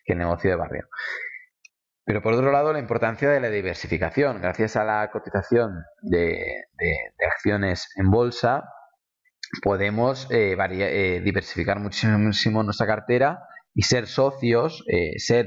que 0.04 0.12
el 0.12 0.18
negocio 0.18 0.50
de 0.50 0.56
barrio. 0.56 0.88
Pero 2.04 2.22
por 2.22 2.34
otro 2.34 2.52
lado, 2.52 2.72
la 2.72 2.78
importancia 2.78 3.30
de 3.30 3.40
la 3.40 3.48
diversificación. 3.48 4.40
Gracias 4.40 4.76
a 4.76 4.84
la 4.84 5.10
cotización 5.10 5.84
de, 6.02 6.36
acciones 7.30 7.88
en 7.96 8.10
bolsa, 8.10 8.64
podemos 9.62 10.28
eh, 10.30 11.20
diversificar 11.24 11.80
muchísimo 11.80 12.62
nuestra 12.62 12.86
cartera 12.86 13.40
y 13.74 13.82
ser 13.82 14.06
socios, 14.06 14.84
eh, 14.86 15.18
ser 15.18 15.46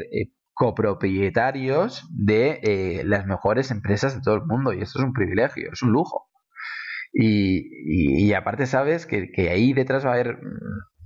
copropietarios 0.57 2.07
de 2.09 3.03
las 3.05 3.27
mejores 3.27 3.69
empresas 3.69 4.15
de 4.15 4.21
todo 4.21 4.35
el 4.35 4.45
mundo. 4.45 4.73
Y 4.73 4.81
esto 4.81 4.99
es 4.99 5.05
un 5.05 5.13
privilegio, 5.13 5.69
es 5.71 5.83
un 5.83 5.91
lujo. 5.91 6.27
Y, 7.13 8.33
aparte 8.33 8.65
sabes 8.65 9.05
que, 9.05 9.49
ahí 9.49 9.73
detrás 9.73 10.05
va 10.05 10.11
a 10.11 10.13
haber 10.13 10.39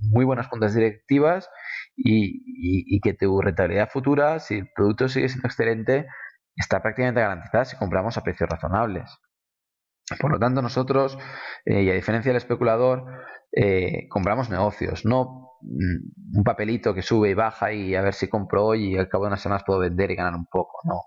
muy 0.00 0.24
buenas 0.24 0.48
juntas 0.48 0.74
directivas 0.74 1.48
y, 1.96 3.00
que 3.00 3.14
tu 3.14 3.40
rentabilidad 3.40 3.90
futura, 3.90 4.38
si 4.38 4.56
el 4.56 4.68
producto 4.74 5.08
sigue 5.08 5.28
siendo 5.28 5.48
excelente, 5.48 6.06
está 6.56 6.82
prácticamente 6.82 7.20
garantizada 7.20 7.64
si 7.64 7.76
compramos 7.76 8.16
a 8.16 8.22
precios 8.22 8.48
razonables. 8.48 9.18
Por 10.20 10.32
lo 10.32 10.38
tanto, 10.38 10.62
nosotros, 10.62 11.18
eh, 11.64 11.82
y 11.82 11.90
a 11.90 11.94
diferencia 11.94 12.30
del 12.30 12.36
especulador, 12.36 13.04
eh, 13.52 14.08
compramos 14.08 14.50
negocios, 14.50 15.04
no 15.04 15.51
un 15.62 16.44
papelito 16.44 16.94
que 16.94 17.02
sube 17.02 17.30
y 17.30 17.34
baja 17.34 17.72
y 17.72 17.94
a 17.94 18.02
ver 18.02 18.14
si 18.14 18.28
compro 18.28 18.64
hoy 18.64 18.94
y 18.94 18.98
al 18.98 19.08
cabo 19.08 19.24
de 19.24 19.28
unas 19.28 19.42
semanas 19.42 19.64
puedo 19.66 19.80
vender 19.80 20.10
y 20.10 20.16
ganar 20.16 20.34
un 20.34 20.46
poco. 20.46 20.78
No. 20.84 21.00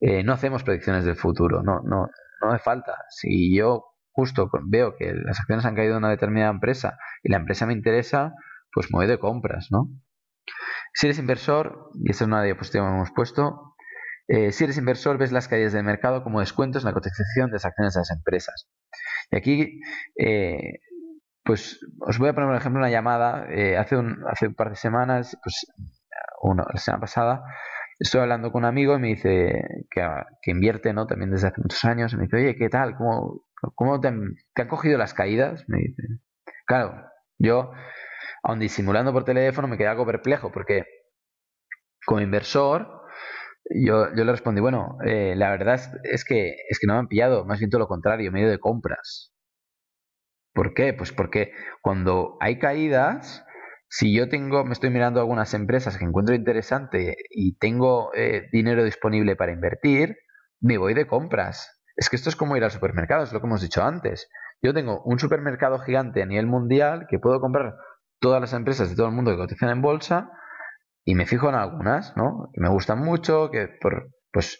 Eh, 0.00 0.22
no 0.22 0.32
hacemos 0.32 0.62
predicciones 0.62 1.04
del 1.04 1.16
futuro, 1.16 1.62
no, 1.62 1.80
no, 1.82 2.08
no 2.42 2.52
me 2.52 2.58
falta. 2.58 2.94
Si 3.08 3.56
yo 3.56 3.84
justo 4.10 4.50
veo 4.64 4.96
que 4.96 5.12
las 5.14 5.40
acciones 5.40 5.64
han 5.64 5.74
caído 5.74 5.92
en 5.92 5.98
una 5.98 6.10
determinada 6.10 6.50
empresa 6.50 6.98
y 7.22 7.30
la 7.30 7.38
empresa 7.38 7.66
me 7.66 7.72
interesa, 7.72 8.34
pues 8.72 8.90
me 8.90 8.98
voy 8.98 9.06
de 9.06 9.18
compras, 9.18 9.68
¿no? 9.70 9.88
Si 10.94 11.06
eres 11.06 11.18
inversor, 11.18 11.90
y 11.94 12.10
esta 12.10 12.24
es 12.24 12.28
una 12.28 12.42
diapositiva 12.42 12.86
que 12.86 12.94
hemos 12.94 13.10
puesto, 13.10 13.74
eh, 14.28 14.52
si 14.52 14.64
eres 14.64 14.76
inversor 14.76 15.18
ves 15.18 15.32
las 15.32 15.48
caídas 15.48 15.72
del 15.72 15.84
mercado 15.84 16.22
como 16.22 16.40
descuentos 16.40 16.82
en 16.82 16.88
la 16.88 16.94
cotización 16.94 17.50
de 17.50 17.54
las 17.54 17.64
acciones 17.64 17.94
de 17.94 18.00
las 18.00 18.10
empresas. 18.10 18.68
Y 19.30 19.36
aquí, 19.36 19.80
eh, 20.18 20.80
pues 21.46 21.80
os 22.00 22.18
voy 22.18 22.28
a 22.28 22.34
poner 22.34 22.48
por 22.48 22.56
ejemplo 22.56 22.80
una 22.80 22.90
llamada. 22.90 23.46
Eh, 23.48 23.78
hace, 23.78 23.96
un, 23.96 24.24
hace 24.28 24.48
un 24.48 24.54
par 24.54 24.70
de 24.70 24.76
semanas, 24.76 25.38
pues 25.42 25.66
la 26.42 26.78
semana 26.78 27.00
pasada, 27.00 27.44
estoy 27.98 28.20
hablando 28.20 28.52
con 28.52 28.64
un 28.64 28.68
amigo 28.68 28.96
y 28.96 29.00
me 29.00 29.08
dice 29.08 29.62
que, 29.90 30.50
invierte, 30.50 30.92
¿no? 30.92 31.06
También 31.06 31.30
desde 31.30 31.48
hace 31.48 31.60
muchos 31.62 31.84
años. 31.84 32.12
Y 32.12 32.16
me 32.16 32.24
dice, 32.24 32.36
oye, 32.36 32.56
¿qué 32.56 32.68
tal? 32.68 32.96
¿Cómo, 32.96 34.00
te, 34.00 34.08
han 34.08 34.68
cogido 34.68 34.98
las 34.98 35.14
caídas? 35.14 35.64
Me 35.68 35.78
dice. 35.78 36.02
Claro, 36.66 37.06
yo 37.38 37.72
aun 38.42 38.58
disimulando 38.58 39.12
por 39.12 39.24
teléfono, 39.24 39.68
me 39.68 39.76
quedé 39.76 39.88
algo 39.88 40.06
perplejo 40.06 40.52
porque 40.52 40.84
como 42.04 42.20
inversor 42.20 43.02
yo, 43.70 44.14
yo 44.14 44.24
le 44.24 44.32
respondí, 44.32 44.60
bueno, 44.60 44.98
eh, 45.04 45.34
la 45.36 45.50
verdad 45.50 45.80
es, 46.04 46.24
que, 46.24 46.54
es 46.68 46.78
que 46.78 46.86
no 46.86 46.94
me 46.94 47.00
han 47.00 47.08
pillado, 47.08 47.44
más 47.44 47.58
bien 47.58 47.70
todo 47.70 47.80
lo 47.80 47.88
contrario, 47.88 48.30
medio 48.30 48.48
de 48.48 48.58
compras. 48.58 49.32
¿Por 50.56 50.72
qué? 50.72 50.94
Pues 50.94 51.12
porque 51.12 51.52
cuando 51.82 52.38
hay 52.40 52.58
caídas, 52.58 53.44
si 53.90 54.16
yo 54.16 54.30
tengo, 54.30 54.64
me 54.64 54.72
estoy 54.72 54.88
mirando 54.88 55.20
algunas 55.20 55.52
empresas 55.52 55.98
que 55.98 56.06
encuentro 56.06 56.34
interesante 56.34 57.14
y 57.28 57.58
tengo 57.58 58.10
eh, 58.14 58.48
dinero 58.52 58.82
disponible 58.82 59.36
para 59.36 59.52
invertir, 59.52 60.16
me 60.60 60.78
voy 60.78 60.94
de 60.94 61.06
compras. 61.06 61.82
Es 61.94 62.08
que 62.08 62.16
esto 62.16 62.30
es 62.30 62.36
como 62.36 62.56
ir 62.56 62.64
al 62.64 62.70
supermercado, 62.70 63.22
es 63.22 63.34
lo 63.34 63.40
que 63.40 63.46
hemos 63.46 63.60
dicho 63.60 63.84
antes. 63.84 64.30
Yo 64.62 64.72
tengo 64.72 65.02
un 65.04 65.18
supermercado 65.18 65.78
gigante 65.80 66.22
a 66.22 66.26
nivel 66.26 66.46
mundial 66.46 67.06
que 67.10 67.18
puedo 67.18 67.38
comprar 67.38 67.74
todas 68.18 68.40
las 68.40 68.54
empresas 68.54 68.88
de 68.88 68.96
todo 68.96 69.08
el 69.08 69.14
mundo 69.14 69.32
que 69.32 69.36
cotizan 69.36 69.68
en 69.68 69.82
bolsa 69.82 70.30
y 71.04 71.16
me 71.16 71.26
fijo 71.26 71.50
en 71.50 71.54
algunas, 71.56 72.16
¿no? 72.16 72.48
Que 72.54 72.62
me 72.62 72.70
gustan 72.70 73.00
mucho, 73.00 73.50
que 73.50 73.68
por, 73.68 74.08
pues 74.32 74.58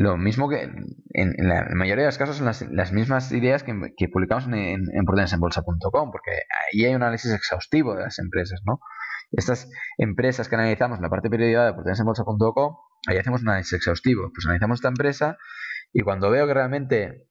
lo 0.00 0.16
mismo 0.16 0.48
que 0.48 0.62
en, 0.62 1.34
la 1.46 1.66
mayoría 1.74 2.04
de 2.04 2.08
los 2.08 2.16
casos 2.16 2.36
son 2.36 2.46
las, 2.46 2.92
mismas 2.92 3.30
ideas 3.32 3.62
que, 3.62 4.08
publicamos 4.10 4.46
en, 4.46 4.54
en, 4.54 4.84
en 4.94 5.04
porque 5.04 6.30
ahí 6.72 6.86
hay 6.86 6.94
un 6.94 7.02
análisis 7.02 7.30
exhaustivo 7.34 7.94
de 7.94 8.04
las 8.04 8.18
empresas, 8.18 8.62
¿no? 8.64 8.80
Estas 9.30 9.68
empresas 9.98 10.48
que 10.48 10.54
analizamos 10.54 10.96
en 10.96 11.02
la 11.02 11.10
parte 11.10 11.28
periódica 11.28 11.64
de 11.64 11.70
oportunidadesenbolsa.com, 11.72 12.76
ahí 13.08 13.18
hacemos 13.18 13.42
un 13.42 13.50
análisis 13.50 13.74
exhaustivo. 13.74 14.30
Pues 14.34 14.46
analizamos 14.46 14.78
esta 14.78 14.88
empresa 14.88 15.36
y 15.92 16.00
cuando 16.00 16.30
veo 16.30 16.46
que 16.46 16.54
realmente 16.54 17.28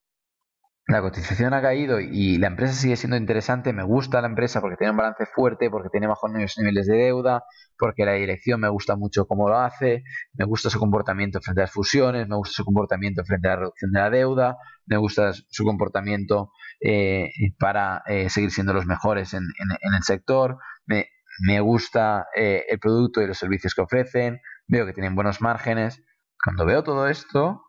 la 0.89 1.01
cotización 1.01 1.53
ha 1.53 1.61
caído 1.61 1.99
y 1.99 2.39
la 2.39 2.47
empresa 2.47 2.73
sigue 2.73 2.95
siendo 2.95 3.15
interesante, 3.15 3.73
me 3.73 3.83
gusta 3.83 4.21
la 4.21 4.27
empresa 4.27 4.59
porque 4.59 4.75
tiene 4.75 4.89
un 4.89 4.97
balance 4.97 5.27
fuerte, 5.27 5.69
porque 5.69 5.89
tiene 5.89 6.07
bajos 6.07 6.31
niveles 6.31 6.87
de 6.87 6.97
deuda, 6.97 7.43
porque 7.77 8.05
la 8.05 8.13
dirección 8.13 8.59
me 8.59 8.69
gusta 8.69 8.95
mucho 8.95 9.27
cómo 9.27 9.47
lo 9.49 9.59
hace, 9.59 10.03
me 10.33 10.45
gusta 10.45 10.71
su 10.71 10.79
comportamiento 10.79 11.41
frente 11.41 11.61
a 11.61 11.65
las 11.65 11.71
fusiones, 11.71 12.27
me 12.27 12.35
gusta 12.35 12.55
su 12.55 12.65
comportamiento 12.65 13.23
frente 13.23 13.47
a 13.47 13.51
la 13.51 13.57
reducción 13.57 13.91
de 13.91 13.99
la 13.99 14.09
deuda, 14.09 14.57
me 14.87 14.97
gusta 14.97 15.31
su 15.33 15.63
comportamiento 15.63 16.53
eh, 16.81 17.29
para 17.59 18.01
eh, 18.07 18.31
seguir 18.31 18.49
siendo 18.49 18.73
los 18.73 18.87
mejores 18.87 19.35
en, 19.35 19.43
el 19.61 20.03
sector, 20.03 20.57
me, 20.87 21.09
me 21.45 21.59
gusta 21.59 22.25
eh, 22.35 22.65
el 22.67 22.79
producto 22.79 23.21
y 23.21 23.27
los 23.27 23.37
servicios 23.37 23.75
que 23.75 23.81
ofrecen, 23.81 24.41
veo 24.67 24.87
que 24.87 24.93
tienen 24.93 25.13
buenos 25.13 25.39
márgenes. 25.39 26.01
Cuando 26.43 26.65
veo 26.65 26.83
todo 26.83 27.07
esto, 27.07 27.61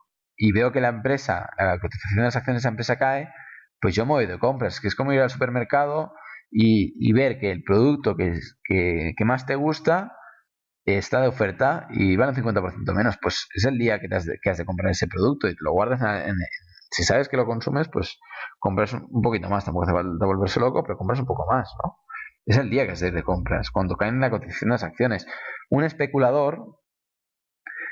y 0.42 0.52
veo 0.52 0.72
que 0.72 0.80
la 0.80 0.88
empresa, 0.88 1.50
la 1.58 1.78
cotización 1.78 2.20
de 2.20 2.24
las 2.24 2.34
acciones 2.34 2.62
de 2.62 2.66
esa 2.66 2.70
empresa 2.70 2.96
cae, 2.96 3.28
pues 3.78 3.94
yo 3.94 4.06
me 4.06 4.12
voy 4.12 4.26
de 4.26 4.38
compras, 4.38 4.80
que 4.80 4.88
es 4.88 4.94
como 4.94 5.12
ir 5.12 5.20
al 5.20 5.28
supermercado 5.28 6.14
y, 6.50 7.12
ver 7.12 7.38
que 7.38 7.50
el 7.50 7.62
producto 7.62 8.16
que, 8.16 8.40
que, 8.64 9.24
más 9.26 9.44
te 9.44 9.54
gusta 9.54 10.16
está 10.86 11.20
de 11.20 11.28
oferta 11.28 11.88
y 11.90 12.16
vale 12.16 12.32
un 12.32 12.42
50% 12.42 12.94
menos. 12.94 13.18
Pues 13.20 13.48
es 13.54 13.66
el 13.66 13.76
día 13.76 14.00
que, 14.00 14.08
has 14.14 14.24
de, 14.24 14.38
que 14.42 14.48
has 14.48 14.56
de 14.56 14.64
comprar 14.64 14.90
ese 14.90 15.08
producto 15.08 15.46
y 15.46 15.54
te 15.54 15.60
lo 15.60 15.72
guardas 15.72 16.00
en, 16.26 16.36
si 16.90 17.04
sabes 17.04 17.28
que 17.28 17.36
lo 17.36 17.44
consumes, 17.44 17.88
pues 17.92 18.18
compras 18.58 18.94
un 18.94 19.22
poquito 19.22 19.50
más, 19.50 19.66
tampoco 19.66 19.84
hace 19.84 19.92
falta 19.92 20.24
volverse 20.24 20.58
loco, 20.58 20.82
pero 20.82 20.96
compras 20.96 21.20
un 21.20 21.26
poco 21.26 21.44
más, 21.52 21.70
¿no? 21.84 21.98
Es 22.46 22.56
el 22.56 22.70
día 22.70 22.86
que 22.86 22.92
has 22.92 23.00
de 23.00 23.08
ir 23.08 23.14
de 23.14 23.22
compras, 23.22 23.70
cuando 23.70 23.94
caen 23.96 24.14
en 24.14 24.20
la 24.22 24.30
cotización 24.30 24.70
de 24.70 24.74
las 24.74 24.84
acciones. 24.84 25.26
Un 25.68 25.84
especulador 25.84 26.79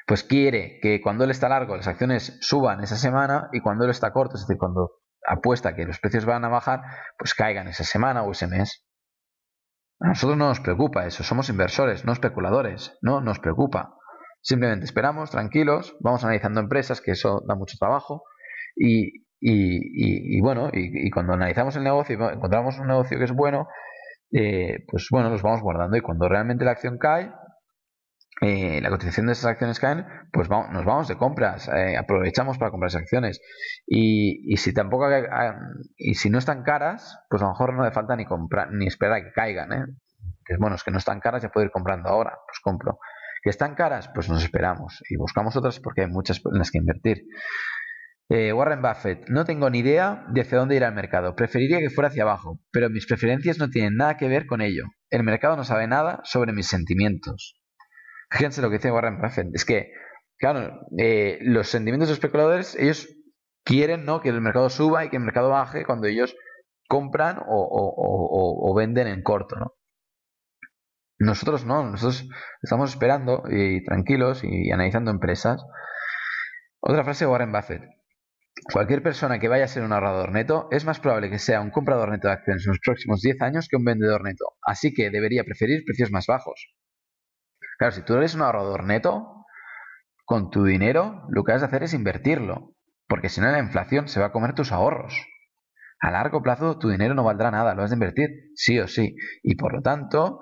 pues 0.08 0.24
quiere 0.24 0.80
que 0.80 1.02
cuando 1.02 1.24
él 1.24 1.30
está 1.30 1.50
largo 1.50 1.76
las 1.76 1.86
acciones 1.86 2.38
suban 2.40 2.82
esa 2.82 2.96
semana 2.96 3.50
y 3.52 3.60
cuando 3.60 3.84
él 3.84 3.90
está 3.90 4.10
corto, 4.10 4.36
es 4.36 4.46
decir, 4.46 4.56
cuando 4.56 4.92
apuesta 5.26 5.76
que 5.76 5.84
los 5.84 6.00
precios 6.00 6.24
van 6.24 6.46
a 6.46 6.48
bajar, 6.48 6.80
pues 7.18 7.34
caigan 7.34 7.68
esa 7.68 7.84
semana 7.84 8.22
o 8.22 8.32
ese 8.32 8.46
mes. 8.46 8.86
A 10.00 10.08
nosotros 10.08 10.38
no 10.38 10.48
nos 10.48 10.60
preocupa 10.60 11.04
eso, 11.04 11.22
somos 11.24 11.50
inversores, 11.50 12.06
no 12.06 12.14
especuladores, 12.14 12.96
no 13.02 13.20
nos 13.20 13.38
preocupa. 13.38 13.96
Simplemente 14.40 14.86
esperamos, 14.86 15.30
tranquilos, 15.30 15.94
vamos 16.00 16.24
analizando 16.24 16.60
empresas, 16.60 17.02
que 17.02 17.10
eso 17.10 17.42
da 17.46 17.54
mucho 17.54 17.76
trabajo, 17.78 18.22
y, 18.74 19.26
y, 19.40 20.40
bueno, 20.40 20.70
y, 20.72 21.10
cuando 21.10 21.34
analizamos 21.34 21.76
el 21.76 21.84
negocio 21.84 22.16
y 22.18 22.34
encontramos 22.34 22.78
un 22.78 22.86
negocio 22.86 23.18
que 23.18 23.24
es 23.24 23.32
bueno, 23.32 23.68
eh, 24.32 24.86
pues 24.88 25.08
bueno, 25.10 25.28
los 25.28 25.42
vamos 25.42 25.60
guardando 25.60 25.98
y 25.98 26.00
cuando 26.00 26.30
realmente 26.30 26.64
la 26.64 26.70
acción 26.70 26.96
cae, 26.96 27.30
eh, 28.40 28.80
la 28.80 28.90
cotización 28.90 29.26
de 29.26 29.32
esas 29.32 29.46
acciones 29.46 29.80
caen, 29.80 30.06
pues 30.32 30.48
nos 30.48 30.84
vamos 30.84 31.08
de 31.08 31.16
compras, 31.16 31.68
eh, 31.68 31.96
aprovechamos 31.96 32.56
para 32.58 32.70
comprar 32.70 32.88
esas 32.88 33.02
acciones. 33.02 33.40
Y, 33.86 34.56
si 34.56 34.72
tampoco 34.72 35.08
y 35.96 36.14
si 36.14 36.30
no 36.30 36.38
están 36.38 36.62
caras, 36.62 37.18
pues 37.28 37.42
a 37.42 37.46
lo 37.46 37.52
mejor 37.52 37.74
no 37.74 37.82
hace 37.82 37.92
falta 37.92 38.14
ni 38.14 38.24
comprar 38.26 38.72
ni 38.72 38.86
esperar 38.86 39.14
a 39.14 39.24
que 39.24 39.32
caigan. 39.32 39.72
¿eh? 39.72 39.84
Que, 40.44 40.56
bueno, 40.56 40.76
es 40.76 40.84
que 40.84 40.90
no 40.90 40.98
están 40.98 41.20
caras, 41.20 41.42
ya 41.42 41.48
puedo 41.48 41.64
ir 41.64 41.72
comprando 41.72 42.08
ahora, 42.08 42.38
pues 42.46 42.60
compro. 42.62 42.98
Que 43.42 43.50
están 43.50 43.74
caras, 43.74 44.08
pues 44.14 44.28
nos 44.28 44.42
esperamos 44.42 45.02
y 45.08 45.16
buscamos 45.16 45.56
otras 45.56 45.80
porque 45.80 46.02
hay 46.02 46.08
muchas 46.08 46.40
en 46.44 46.58
las 46.58 46.70
que 46.70 46.78
invertir. 46.78 47.24
Warren 48.30 48.82
Buffett, 48.82 49.26
no 49.30 49.46
tengo 49.46 49.70
ni 49.70 49.78
idea 49.78 50.26
de 50.28 50.42
hacia 50.42 50.58
dónde 50.58 50.76
ir 50.76 50.84
al 50.84 50.94
mercado. 50.94 51.34
Preferiría 51.34 51.78
que 51.78 51.88
fuera 51.88 52.08
hacia 52.08 52.24
abajo, 52.24 52.60
pero 52.70 52.90
mis 52.90 53.06
preferencias 53.06 53.58
no 53.58 53.70
tienen 53.70 53.96
nada 53.96 54.18
que 54.18 54.28
ver 54.28 54.46
con 54.46 54.60
ello. 54.60 54.84
El 55.08 55.22
mercado 55.22 55.56
no 55.56 55.64
sabe 55.64 55.86
nada 55.86 56.20
sobre 56.24 56.52
mis 56.52 56.66
sentimientos. 56.66 57.58
Fíjense 58.30 58.62
lo 58.62 58.68
que 58.68 58.76
dice 58.76 58.92
Warren 58.92 59.20
Buffett. 59.20 59.54
Es 59.54 59.64
que, 59.64 59.92
claro, 60.38 60.86
eh, 60.98 61.38
los 61.42 61.68
sentimientos 61.68 62.08
de 62.08 62.14
especuladores, 62.14 62.76
ellos 62.76 63.08
quieren 63.64 64.04
¿no? 64.04 64.20
que 64.20 64.28
el 64.28 64.40
mercado 64.40 64.70
suba 64.70 65.04
y 65.04 65.10
que 65.10 65.16
el 65.16 65.22
mercado 65.22 65.50
baje 65.50 65.84
cuando 65.84 66.06
ellos 66.06 66.36
compran 66.88 67.38
o, 67.46 68.74
venden 68.76 69.06
en 69.08 69.22
corto, 69.22 69.56
¿no? 69.56 69.74
Nosotros 71.20 71.66
no, 71.66 71.90
nosotros 71.90 72.28
estamos 72.62 72.90
esperando 72.90 73.42
y 73.50 73.84
tranquilos 73.84 74.42
y 74.44 74.70
analizando 74.70 75.10
empresas. 75.10 75.60
Otra 76.80 77.02
frase 77.02 77.24
de 77.24 77.30
Warren 77.30 77.52
Buffett. 77.52 77.82
Cualquier 78.72 79.02
persona 79.02 79.38
que 79.38 79.48
vaya 79.48 79.64
a 79.64 79.68
ser 79.68 79.82
un 79.82 79.92
ahorrador 79.92 80.32
neto 80.32 80.68
es 80.70 80.84
más 80.84 81.00
probable 81.00 81.28
que 81.28 81.38
sea 81.38 81.60
un 81.60 81.70
comprador 81.70 82.10
neto 82.10 82.28
de 82.28 82.34
acciones 82.34 82.64
en 82.64 82.70
los 82.70 82.80
próximos 82.80 83.20
10 83.20 83.42
años 83.42 83.68
que 83.68 83.76
un 83.76 83.84
vendedor 83.84 84.22
neto, 84.22 84.56
así 84.62 84.94
que 84.94 85.10
debería 85.10 85.44
preferir 85.44 85.84
precios 85.84 86.10
más 86.10 86.26
bajos. 86.26 86.72
Claro, 87.78 87.94
si 87.94 88.02
tú 88.02 88.14
eres 88.14 88.34
un 88.34 88.42
ahorrador 88.42 88.84
neto, 88.84 89.46
con 90.24 90.50
tu 90.50 90.64
dinero 90.64 91.22
lo 91.30 91.44
que 91.44 91.52
has 91.52 91.60
de 91.60 91.68
hacer 91.68 91.84
es 91.84 91.94
invertirlo, 91.94 92.74
porque 93.06 93.28
si 93.28 93.40
no 93.40 93.50
la 93.50 93.60
inflación 93.60 94.08
se 94.08 94.20
va 94.20 94.26
a 94.26 94.32
comer 94.32 94.54
tus 94.54 94.72
ahorros. 94.72 95.14
A 96.00 96.10
largo 96.10 96.42
plazo 96.42 96.78
tu 96.78 96.90
dinero 96.90 97.14
no 97.14 97.24
valdrá 97.24 97.50
nada, 97.50 97.74
lo 97.74 97.82
has 97.82 97.90
de 97.90 97.96
invertir 97.96 98.28
sí 98.54 98.78
o 98.80 98.88
sí. 98.88 99.14
Y 99.42 99.54
por 99.54 99.72
lo 99.72 99.80
tanto, 99.80 100.40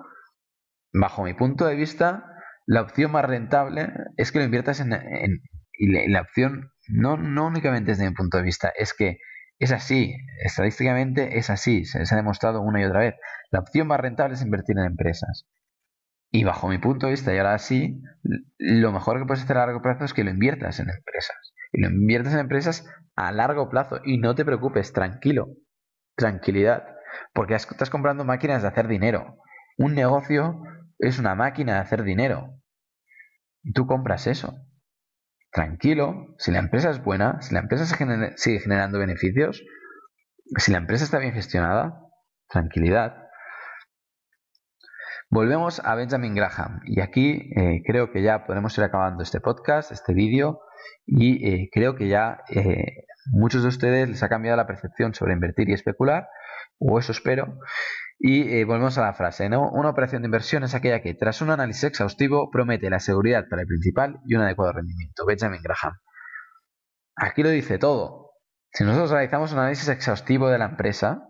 bajo 0.92 1.24
mi 1.24 1.34
punto 1.34 1.66
de 1.66 1.76
vista, 1.76 2.24
la 2.66 2.80
opción 2.82 3.12
más 3.12 3.24
rentable 3.24 3.92
es 4.16 4.32
que 4.32 4.38
lo 4.38 4.44
inviertas 4.44 4.80
en... 4.80 4.92
y 5.78 6.10
la, 6.10 6.22
opción 6.22 6.72
no, 6.88 7.18
no 7.18 7.46
únicamente 7.46 7.92
desde 7.92 8.08
mi 8.08 8.14
punto 8.14 8.38
de 8.38 8.44
vista, 8.44 8.72
es 8.74 8.94
que 8.94 9.18
es 9.58 9.72
así, 9.72 10.14
estadísticamente 10.44 11.38
es 11.38 11.50
así, 11.50 11.84
se, 11.84 12.04
se 12.04 12.14
ha 12.14 12.18
demostrado 12.18 12.62
una 12.62 12.80
y 12.80 12.84
otra 12.84 13.00
vez. 13.00 13.14
La 13.50 13.60
opción 13.60 13.88
más 13.88 14.00
rentable 14.00 14.34
es 14.34 14.42
invertir 14.42 14.78
en 14.78 14.86
empresas. 14.86 15.46
Y 16.36 16.44
bajo 16.44 16.68
mi 16.68 16.76
punto 16.76 17.06
de 17.06 17.12
vista, 17.12 17.34
y 17.34 17.38
ahora 17.38 17.58
sí, 17.58 18.02
lo 18.58 18.92
mejor 18.92 19.18
que 19.18 19.24
puedes 19.24 19.42
hacer 19.42 19.56
a 19.56 19.64
largo 19.64 19.80
plazo 19.80 20.04
es 20.04 20.12
que 20.12 20.22
lo 20.22 20.28
inviertas 20.28 20.80
en 20.80 20.90
empresas. 20.90 21.54
Y 21.72 21.80
lo 21.80 21.88
inviertas 21.88 22.34
en 22.34 22.40
empresas 22.40 22.86
a 23.14 23.32
largo 23.32 23.70
plazo. 23.70 24.00
Y 24.04 24.18
no 24.18 24.34
te 24.34 24.44
preocupes, 24.44 24.92
tranquilo. 24.92 25.48
Tranquilidad. 26.14 26.88
Porque 27.32 27.54
estás 27.54 27.88
comprando 27.88 28.26
máquinas 28.26 28.60
de 28.60 28.68
hacer 28.68 28.86
dinero. 28.86 29.38
Un 29.78 29.94
negocio 29.94 30.60
es 30.98 31.18
una 31.18 31.34
máquina 31.34 31.76
de 31.76 31.78
hacer 31.78 32.02
dinero. 32.02 32.50
Y 33.62 33.72
tú 33.72 33.86
compras 33.86 34.26
eso. 34.26 34.58
Tranquilo. 35.52 36.34
Si 36.36 36.50
la 36.50 36.58
empresa 36.58 36.90
es 36.90 37.02
buena, 37.02 37.40
si 37.40 37.54
la 37.54 37.60
empresa 37.60 37.86
sigue 37.86 38.60
generando 38.60 38.98
beneficios, 38.98 39.64
si 40.58 40.70
la 40.70 40.76
empresa 40.76 41.04
está 41.04 41.18
bien 41.18 41.32
gestionada, 41.32 41.98
tranquilidad. 42.46 43.25
Volvemos 45.28 45.80
a 45.84 45.96
Benjamin 45.96 46.36
Graham 46.36 46.80
y 46.84 47.00
aquí 47.00 47.50
eh, 47.56 47.82
creo 47.84 48.12
que 48.12 48.22
ya 48.22 48.46
podemos 48.46 48.78
ir 48.78 48.84
acabando 48.84 49.24
este 49.24 49.40
podcast, 49.40 49.90
este 49.90 50.14
vídeo 50.14 50.60
y 51.04 51.44
eh, 51.48 51.68
creo 51.72 51.96
que 51.96 52.06
ya 52.06 52.44
eh, 52.48 53.06
muchos 53.32 53.62
de 53.62 53.68
ustedes 53.68 54.08
les 54.08 54.22
ha 54.22 54.28
cambiado 54.28 54.56
la 54.56 54.68
percepción 54.68 55.14
sobre 55.14 55.32
invertir 55.32 55.68
y 55.68 55.72
especular, 55.72 56.28
o 56.78 56.98
eso 57.00 57.10
espero. 57.10 57.58
Y 58.18 58.64
volvemos 58.64 58.96
a 58.98 59.02
la 59.02 59.12
frase, 59.14 59.48
¿no? 59.50 59.68
Una 59.70 59.90
operación 59.90 60.22
de 60.22 60.26
inversión 60.26 60.62
es 60.62 60.74
aquella 60.74 61.02
que 61.02 61.12
tras 61.12 61.42
un 61.42 61.50
análisis 61.50 61.84
exhaustivo 61.84 62.50
promete 62.50 62.88
la 62.88 63.00
seguridad 63.00 63.46
para 63.50 63.62
el 63.62 63.68
principal 63.68 64.20
y 64.26 64.36
un 64.36 64.42
adecuado 64.42 64.72
rendimiento. 64.72 65.26
Benjamin 65.26 65.60
Graham. 65.60 65.98
Aquí 67.16 67.42
lo 67.42 67.50
dice 67.50 67.78
todo. 67.78 68.30
Si 68.72 68.84
nosotros 68.84 69.10
realizamos 69.10 69.52
un 69.52 69.58
análisis 69.58 69.88
exhaustivo 69.88 70.48
de 70.48 70.58
la 70.58 70.66
empresa, 70.66 71.28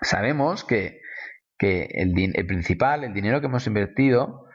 sabemos 0.00 0.64
que 0.64 1.00
que 1.60 1.88
el, 1.92 2.46
principal, 2.46 3.04
el 3.04 3.12
dinero 3.12 3.40
que 3.40 3.46
hemos 3.46 3.66
invertido, 3.66 4.46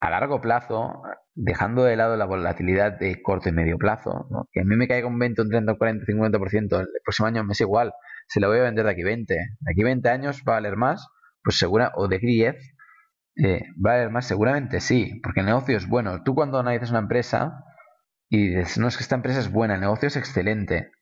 a 0.00 0.08
largo 0.08 0.40
plazo, 0.40 1.02
dejando 1.34 1.82
de 1.82 1.96
lado 1.96 2.16
la 2.16 2.26
volatilidad 2.26 2.96
de 2.96 3.20
corto 3.20 3.48
y 3.48 3.52
medio 3.52 3.76
plazo, 3.76 4.28
que 4.52 4.60
a 4.60 4.64
mí 4.64 4.76
me 4.76 4.86
caiga 4.86 5.08
un 5.08 5.18
20, 5.18 5.42
un 5.42 5.50
30, 5.50 5.72
un 5.72 5.78
40, 5.78 6.06
50%, 6.06 6.80
el 6.80 6.86
próximo 7.04 7.26
año 7.26 7.42
me 7.42 7.54
es 7.54 7.60
igual, 7.60 7.92
se 8.28 8.38
lo 8.38 8.48
voy 8.48 8.58
a 8.58 8.62
vender 8.62 8.84
de 8.84 8.92
aquí 8.92 9.02
20, 9.02 9.34
de 9.34 9.72
aquí 9.72 9.82
20 9.82 10.08
años 10.08 10.44
va 10.48 10.52
a 10.52 10.56
valer 10.56 10.76
más, 10.76 11.08
pues 11.42 11.58
segura, 11.58 11.90
o 11.96 12.06
de 12.06 12.16
aquí 12.16 12.26
10, 12.26 12.54
eh, 13.44 13.62
va 13.84 13.90
a 13.90 13.96
valer 13.96 14.10
más, 14.10 14.28
seguramente 14.28 14.78
sí, 14.78 15.20
porque 15.24 15.40
el 15.40 15.46
negocio 15.46 15.76
es 15.76 15.88
bueno. 15.88 16.22
Tú 16.22 16.36
cuando 16.36 16.60
analizas 16.60 16.90
una 16.90 17.00
empresa 17.00 17.64
y 18.28 18.54
dices, 18.54 18.78
no 18.78 18.86
es 18.86 18.96
que 18.96 19.02
esta 19.02 19.16
empresa 19.16 19.40
es 19.40 19.50
buena, 19.50 19.74
el 19.74 19.80
negocio 19.80 20.06
es 20.06 20.16
excelente, 20.16 20.92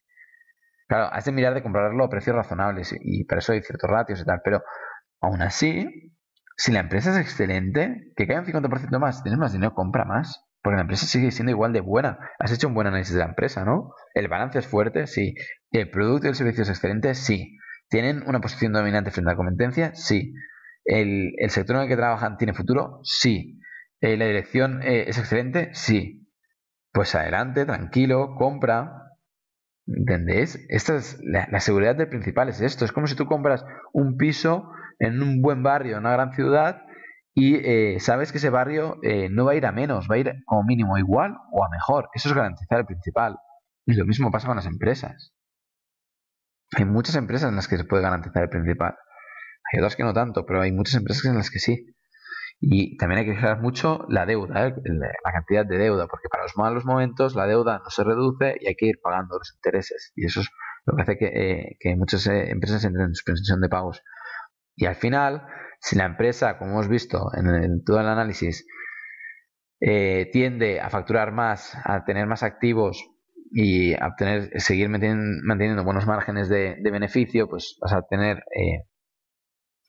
Claro, 0.93 1.09
has 1.11 1.25
de 1.25 1.33
mirar 1.33 1.55
de 1.55 1.63
comprarlo 1.63 2.05
a 2.05 2.11
precios 2.11 2.37
razonables 2.37 2.95
y 3.01 3.25
para 3.25 3.39
eso 3.39 3.55
hay 3.55 3.63
ciertos 3.63 3.89
ratios 3.89 4.21
y 4.21 4.25
tal, 4.27 4.43
pero 4.45 4.63
aún 5.23 5.41
así, 5.41 6.13
si 6.55 6.71
la 6.71 6.81
empresa 6.81 7.13
es 7.13 7.17
excelente, 7.17 8.13
que 8.15 8.27
caiga 8.27 8.43
un 8.43 8.47
50% 8.47 8.99
más, 8.99 9.23
tienes 9.23 9.39
más 9.39 9.55
dinero, 9.55 9.73
compra 9.73 10.05
más. 10.05 10.45
Porque 10.61 10.77
la 10.77 10.83
empresa 10.83 11.07
sigue 11.07 11.31
siendo 11.31 11.51
igual 11.51 11.73
de 11.73 11.81
buena. 11.81 12.19
Has 12.39 12.53
hecho 12.53 12.69
un 12.69 12.75
buen 12.75 12.89
análisis 12.89 13.15
de 13.15 13.21
la 13.21 13.25
empresa, 13.25 13.65
¿no? 13.65 13.95
El 14.13 14.29
balance 14.29 14.59
es 14.59 14.67
fuerte, 14.67 15.07
sí. 15.07 15.35
El 15.71 15.89
producto 15.89 16.27
y 16.27 16.29
el 16.29 16.35
servicio 16.35 16.63
es 16.63 16.69
excelente, 16.69 17.15
sí. 17.15 17.57
¿Tienen 17.89 18.23
una 18.27 18.43
posición 18.43 18.75
dominante 18.75 19.11
frente 19.11 19.31
a 19.31 19.33
la 19.33 19.37
competencia? 19.39 19.95
Sí. 19.95 20.35
¿El, 20.85 21.33
sector 21.49 21.77
en 21.77 21.83
el 21.83 21.89
que 21.89 21.97
trabajan 21.97 22.37
tiene 22.37 22.53
futuro? 22.53 23.01
Sí. 23.03 23.59
Eh, 24.03 24.19
¿La 24.19 24.27
dirección 24.27 24.83
eh, 24.83 25.07
es 25.09 25.17
excelente? 25.17 25.71
Sí. 25.73 26.29
Pues 26.93 27.15
adelante, 27.15 27.65
tranquilo, 27.65 28.35
compra. 28.37 29.02
¿Entendéis? 29.87 30.65
Esta 30.69 30.97
es 30.97 31.19
la, 31.23 31.61
seguridad 31.61 31.97
del 31.97 32.09
principal, 32.09 32.49
es 32.49 32.61
esto. 32.61 32.85
Es 32.85 32.93
como 32.93 33.07
si 33.07 33.17
tú 33.17 33.27
compras 33.27 33.65
un 33.93 34.17
piso 34.17 34.71
en 34.99 35.23
un 35.23 35.43
buen 35.43 35.63
barrio, 35.63 35.95
en 35.95 36.01
una 36.01 36.13
gran 36.13 36.33
ciudad, 36.33 36.83
y 37.35 37.57
eh, 37.57 37.99
sabes 37.99 38.31
que 38.31 38.39
ese 38.39 38.51
barrio 38.51 39.01
no 39.31 39.47
va 39.47 39.53
a 39.53 39.55
ir 39.55 39.67
a 39.67 39.73
menos, 39.73 40.07
va 40.09 40.17
a 40.17 40.19
ir 40.19 40.35
como 40.45 40.65
mínimo 40.65 40.99
igual 40.99 41.35
o 41.51 41.65
a 41.65 41.71
mejor. 41.71 42.09
Eso 42.15 42.29
es 42.29 42.35
garantizar 42.35 42.81
el 42.81 42.87
principal. 42.87 43.37
Y 43.87 43.95
lo 43.95 44.05
mismo 44.05 44.31
pasa 44.31 44.47
con 44.47 44.57
las 44.57 44.67
empresas. 44.67 45.33
Hay 46.77 46.85
muchas 46.85 47.17
empresas 47.17 47.51
en 47.51 47.57
las 47.57 47.69
que 47.69 47.77
se 47.77 47.85
puede 47.85 48.03
garantizar 48.03 48.43
el 48.43 48.49
principal. 48.49 48.95
Hay 49.73 49.79
otras 49.79 49.97
que 49.97 50.05
no 50.05 50.13
tanto, 50.13 50.47
pero 50.47 50.63
hay 50.63 50.73
muchas 50.73 50.95
empresas 50.95 51.25
en 51.27 51.37
las 51.37 51.51
que 51.51 51.59
sí. 51.59 51.92
Y 52.65 52.97
también 52.97 53.19
hay 53.19 53.27
que 53.27 53.35
fijar 53.35 53.61
mucho 53.61 54.07
la 54.09 54.25
deuda, 54.25 54.69
¿eh? 54.69 54.75
la 54.85 55.33
cantidad 55.33 55.67
de 55.67 55.79
deuda, 55.79 56.07
porque 56.07 56.29
para 56.29 56.45
los 56.45 56.57
malos 56.57 56.85
momentos 56.85 57.35
la 57.35 57.49
deuda 57.49 57.81
no 57.81 57.91
se 57.91 58.05
reduce 58.05 58.57
y 58.61 58.69
hay 58.69 58.77
que 58.77 58.87
ir 58.87 59.01
pagando 59.03 59.37
los 59.37 59.53
intereses. 59.53 60.13
Y 60.15 60.27
eso 60.27 60.43
es 60.43 60.49
lo 60.87 60.95
que 60.95 61.03
hace 61.03 61.19
que, 61.19 61.77
eh, 61.81 61.97
muchas 61.97 62.25
eh, 62.29 62.53
empresas 62.53 62.85
entren 62.85 63.07
en 63.07 63.15
suspensión 63.15 63.61
de 63.61 63.69
pagos. 63.69 64.05
Y 64.77 64.87
al 64.87 64.95
final, 64.95 65.45
si 65.81 65.97
la 65.97 66.05
empresa, 66.05 66.57
como 66.57 66.71
hemos 66.71 66.89
visto 66.89 67.31
en, 67.35 67.83
todo 67.83 67.99
el 67.99 68.07
análisis, 68.07 68.65
tiende 69.81 70.81
a 70.81 70.89
facturar 70.89 71.33
más, 71.33 71.77
a 71.85 72.05
tener 72.05 72.29
más 72.29 72.45
activos 72.45 73.05
y 73.51 73.95
a 73.95 74.07
obtener, 74.07 74.61
seguir 74.61 74.89
manteniendo, 74.89 75.83
buenos 75.83 76.07
márgenes 76.07 76.49
de, 76.49 76.77
beneficio, 76.81 77.49
pues 77.49 77.77
vas 77.81 77.93
a 77.93 78.03
tener 78.03 78.45
eh, 78.57 78.87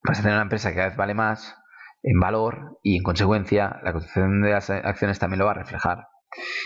vas 0.04 0.20
a 0.20 0.24
tener 0.24 0.36
una 0.36 0.44
empresa 0.44 0.70
que 0.70 0.76
cada 0.76 0.88
vez 0.90 0.98
vale 0.98 1.14
más 1.14 1.56
en 2.04 2.20
valor 2.20 2.80
y 2.84 2.98
en 2.98 3.04
consecuencia 3.04 3.80
la 3.84 3.94
cotización 3.94 4.42
de 4.42 4.52
las 4.52 4.70
acciones 4.70 5.20
también 5.20 5.40
lo 5.40 5.46
va 5.46 5.52
a 5.52 5.56
reflejar. 5.56 6.08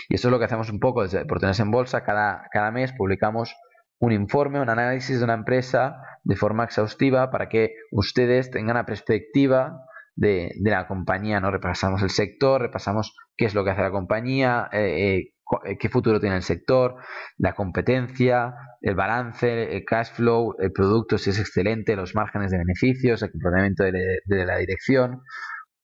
Y 0.08 0.14
eso 0.14 0.28
es 0.28 0.32
lo 0.32 0.38
que 0.38 0.46
hacemos 0.46 0.70
un 0.70 0.80
poco 0.80 1.02
desde 1.02 1.24
por 1.24 1.40
tenerse 1.40 1.62
en 1.62 1.70
bolsa. 1.70 2.02
Cada, 2.02 2.48
cada 2.52 2.70
mes 2.70 2.92
publicamos 2.92 3.54
un 3.98 4.12
informe, 4.12 4.60
un 4.60 4.70
análisis 4.70 5.18
de 5.18 5.24
una 5.24 5.34
empresa 5.34 6.00
de 6.24 6.36
forma 6.36 6.64
exhaustiva 6.64 7.30
para 7.30 7.48
que 7.48 7.74
ustedes 7.90 8.50
tengan 8.50 8.76
la 8.76 8.86
perspectiva 8.86 9.80
de, 10.14 10.52
la 10.60 10.86
compañía. 10.86 11.40
¿no? 11.40 11.50
Repasamos 11.50 12.02
el 12.02 12.10
sector, 12.10 12.60
repasamos 12.60 13.14
qué 13.36 13.46
es 13.46 13.54
lo 13.54 13.64
que 13.64 13.70
hace 13.70 13.82
la 13.82 13.90
compañía, 13.90 14.68
eh, 14.72 15.16
eh, 15.16 15.34
qué 15.78 15.88
futuro 15.88 16.20
tiene 16.20 16.36
el 16.36 16.42
sector, 16.42 16.96
la 17.36 17.54
competencia, 17.54 18.54
el 18.80 18.94
balance, 18.94 19.76
el 19.76 19.84
cash 19.84 20.12
flow, 20.12 20.54
el 20.58 20.72
producto 20.72 21.18
si 21.18 21.30
es 21.30 21.38
excelente, 21.38 21.96
los 21.96 22.14
márgenes 22.14 22.50
de 22.50 22.58
beneficios, 22.58 23.22
el 23.22 23.32
comportamiento 23.32 23.84
de, 23.84 24.44
la 24.46 24.56
dirección. 24.58 25.22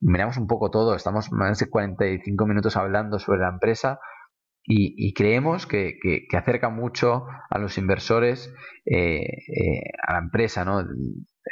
Miramos 0.01 0.37
un 0.37 0.47
poco 0.47 0.71
todo, 0.71 0.95
estamos 0.95 1.33
más 1.33 1.59
de 1.59 1.69
45 1.69 2.47
minutos 2.47 2.77
hablando 2.77 3.19
sobre 3.19 3.41
la 3.41 3.49
empresa 3.49 3.99
y, 4.67 5.13
creemos 5.15 5.67
que, 5.67 5.99
acerca 6.37 6.71
mucho 6.71 7.27
a 7.51 7.59
los 7.59 7.77
inversores 7.79 8.53
eh, 8.87 9.21
eh, 9.21 9.93
a 10.07 10.15
la 10.15 10.19
empresa, 10.21 10.65
¿no? 10.65 10.83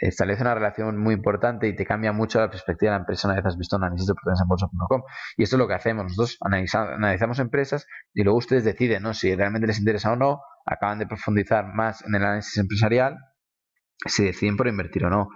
Establece 0.00 0.42
una 0.42 0.55
relación 0.55 0.98
muy 0.98 1.14
importante 1.14 1.68
y 1.68 1.76
te 1.76 1.85
cambia 1.85 2.12
mucho 2.12 2.40
la 2.40 2.50
perspectiva 2.50 2.92
de 2.92 2.98
la 2.98 3.02
empresa 3.02 3.28
una 3.28 3.37
vez 3.37 3.46
has 3.46 3.59
visto 3.59 3.76
un 3.76 3.85
análisis 3.85 4.07
de 4.07 4.12
oportunidades 4.12 4.42
en 4.42 4.48
bolsa.com. 4.48 5.02
Y 5.37 5.42
esto 5.42 5.57
es 5.57 5.59
lo 5.59 5.68
que 5.68 5.74
hacemos. 5.74 6.05
Nosotros 6.05 6.38
analizamos, 6.40 7.38
empresas 7.38 7.87
y 8.14 8.22
luego 8.22 8.38
ustedes 8.38 8.64
deciden 8.64 9.02
¿no? 9.02 9.14
si 9.14 9.35
realmente 9.35 9.66
les 9.66 9.78
interesa 9.78 10.12
o 10.12 10.16
no, 10.16 10.40
acaban 10.64 10.98
de 10.98 11.07
profundizar 11.07 11.66
más 11.74 12.02
en 12.07 12.14
el 12.14 12.24
análisis 12.24 12.57
empresarial, 12.59 13.18
si 14.07 14.24
deciden 14.24 14.57
por 14.57 14.68
invertir 14.68 15.05
o 15.05 15.11
no. 15.11 15.28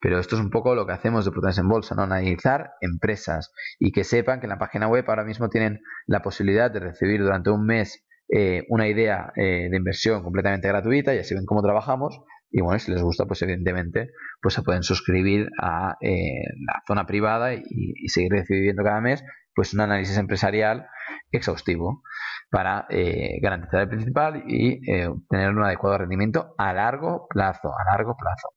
Pero 0.00 0.18
esto 0.18 0.36
es 0.36 0.42
un 0.42 0.50
poco 0.50 0.74
lo 0.74 0.86
que 0.86 0.92
hacemos 0.92 1.24
de 1.24 1.30
oportunidades 1.30 1.58
en 1.58 1.68
bolsa, 1.68 1.94
¿no? 1.94 2.02
analizar 2.02 2.70
empresas 2.80 3.52
y 3.78 3.92
que 3.92 4.04
sepan 4.04 4.40
que 4.40 4.46
en 4.46 4.50
la 4.50 4.58
página 4.58 4.88
web 4.88 5.04
ahora 5.08 5.24
mismo 5.24 5.48
tienen 5.48 5.80
la 6.06 6.22
posibilidad 6.22 6.70
de 6.70 6.80
recibir 6.80 7.20
durante 7.20 7.50
un 7.50 7.66
mes 7.66 8.04
eh, 8.30 8.64
una 8.68 8.86
idea 8.86 9.32
eh, 9.36 9.68
de 9.70 9.76
inversión 9.76 10.22
completamente 10.22 10.68
gratuita 10.68 11.14
y 11.14 11.18
así 11.18 11.34
ven 11.34 11.46
cómo 11.46 11.62
trabajamos 11.62 12.20
y 12.50 12.60
bueno, 12.62 12.78
si 12.78 12.90
les 12.90 13.02
gusta, 13.02 13.26
pues 13.26 13.42
evidentemente 13.42 14.10
pues 14.40 14.54
se 14.54 14.62
pueden 14.62 14.82
suscribir 14.82 15.50
a 15.60 15.96
eh, 16.00 16.42
la 16.66 16.82
zona 16.86 17.06
privada 17.06 17.54
y, 17.54 18.08
seguir 18.08 18.32
recibiendo 18.32 18.82
cada 18.82 19.00
mes 19.00 19.22
pues 19.54 19.74
un 19.74 19.80
análisis 19.80 20.16
empresarial 20.16 20.86
exhaustivo 21.30 22.02
para 22.50 22.86
eh, 22.90 23.38
garantizar 23.42 23.82
el 23.82 23.88
principal 23.88 24.44
y 24.46 24.80
eh, 24.90 25.10
tener 25.28 25.50
un 25.50 25.64
adecuado 25.64 25.98
rendimiento 25.98 26.54
a 26.56 26.72
largo 26.72 27.26
plazo, 27.28 27.68
a 27.68 27.90
largo 27.92 28.16
plazo. 28.16 28.48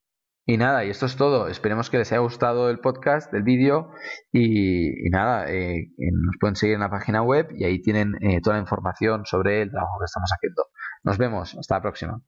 Y 0.45 0.58
nada, 0.58 0.86
y 0.86 0.89
esto 0.89 1.06
es 1.06 1.15
todo. 1.15 1.47
Esperemos 1.47 1.89
que 1.89 1.97
les 1.97 2.12
haya 2.12 2.21
gustado 2.21 2.69
el 2.69 2.80
podcast, 2.80 3.34
el 3.34 3.43
vídeo 3.43 3.91
y, 4.32 5.08
y, 5.08 5.10
nada, 5.10 5.45
nos 5.45 6.36
pueden 6.39 6.56
seguir 6.56 6.75
en 6.75 6.82
la 6.82 6.89
página 6.89 7.21
web 7.21 7.47
y 7.51 7.65
ahí 7.65 7.82
tienen 7.82 8.13
toda 8.43 8.56
la 8.56 8.62
información 8.62 9.25
sobre 9.25 9.62
el 9.62 9.71
trabajo 9.71 9.99
que 9.99 10.06
estamos 10.06 10.32
haciendo. 10.34 10.65
Nos 11.04 11.17
vemos, 11.17 11.56
hasta 11.58 11.75
la 11.75 11.82
próxima. 11.82 12.21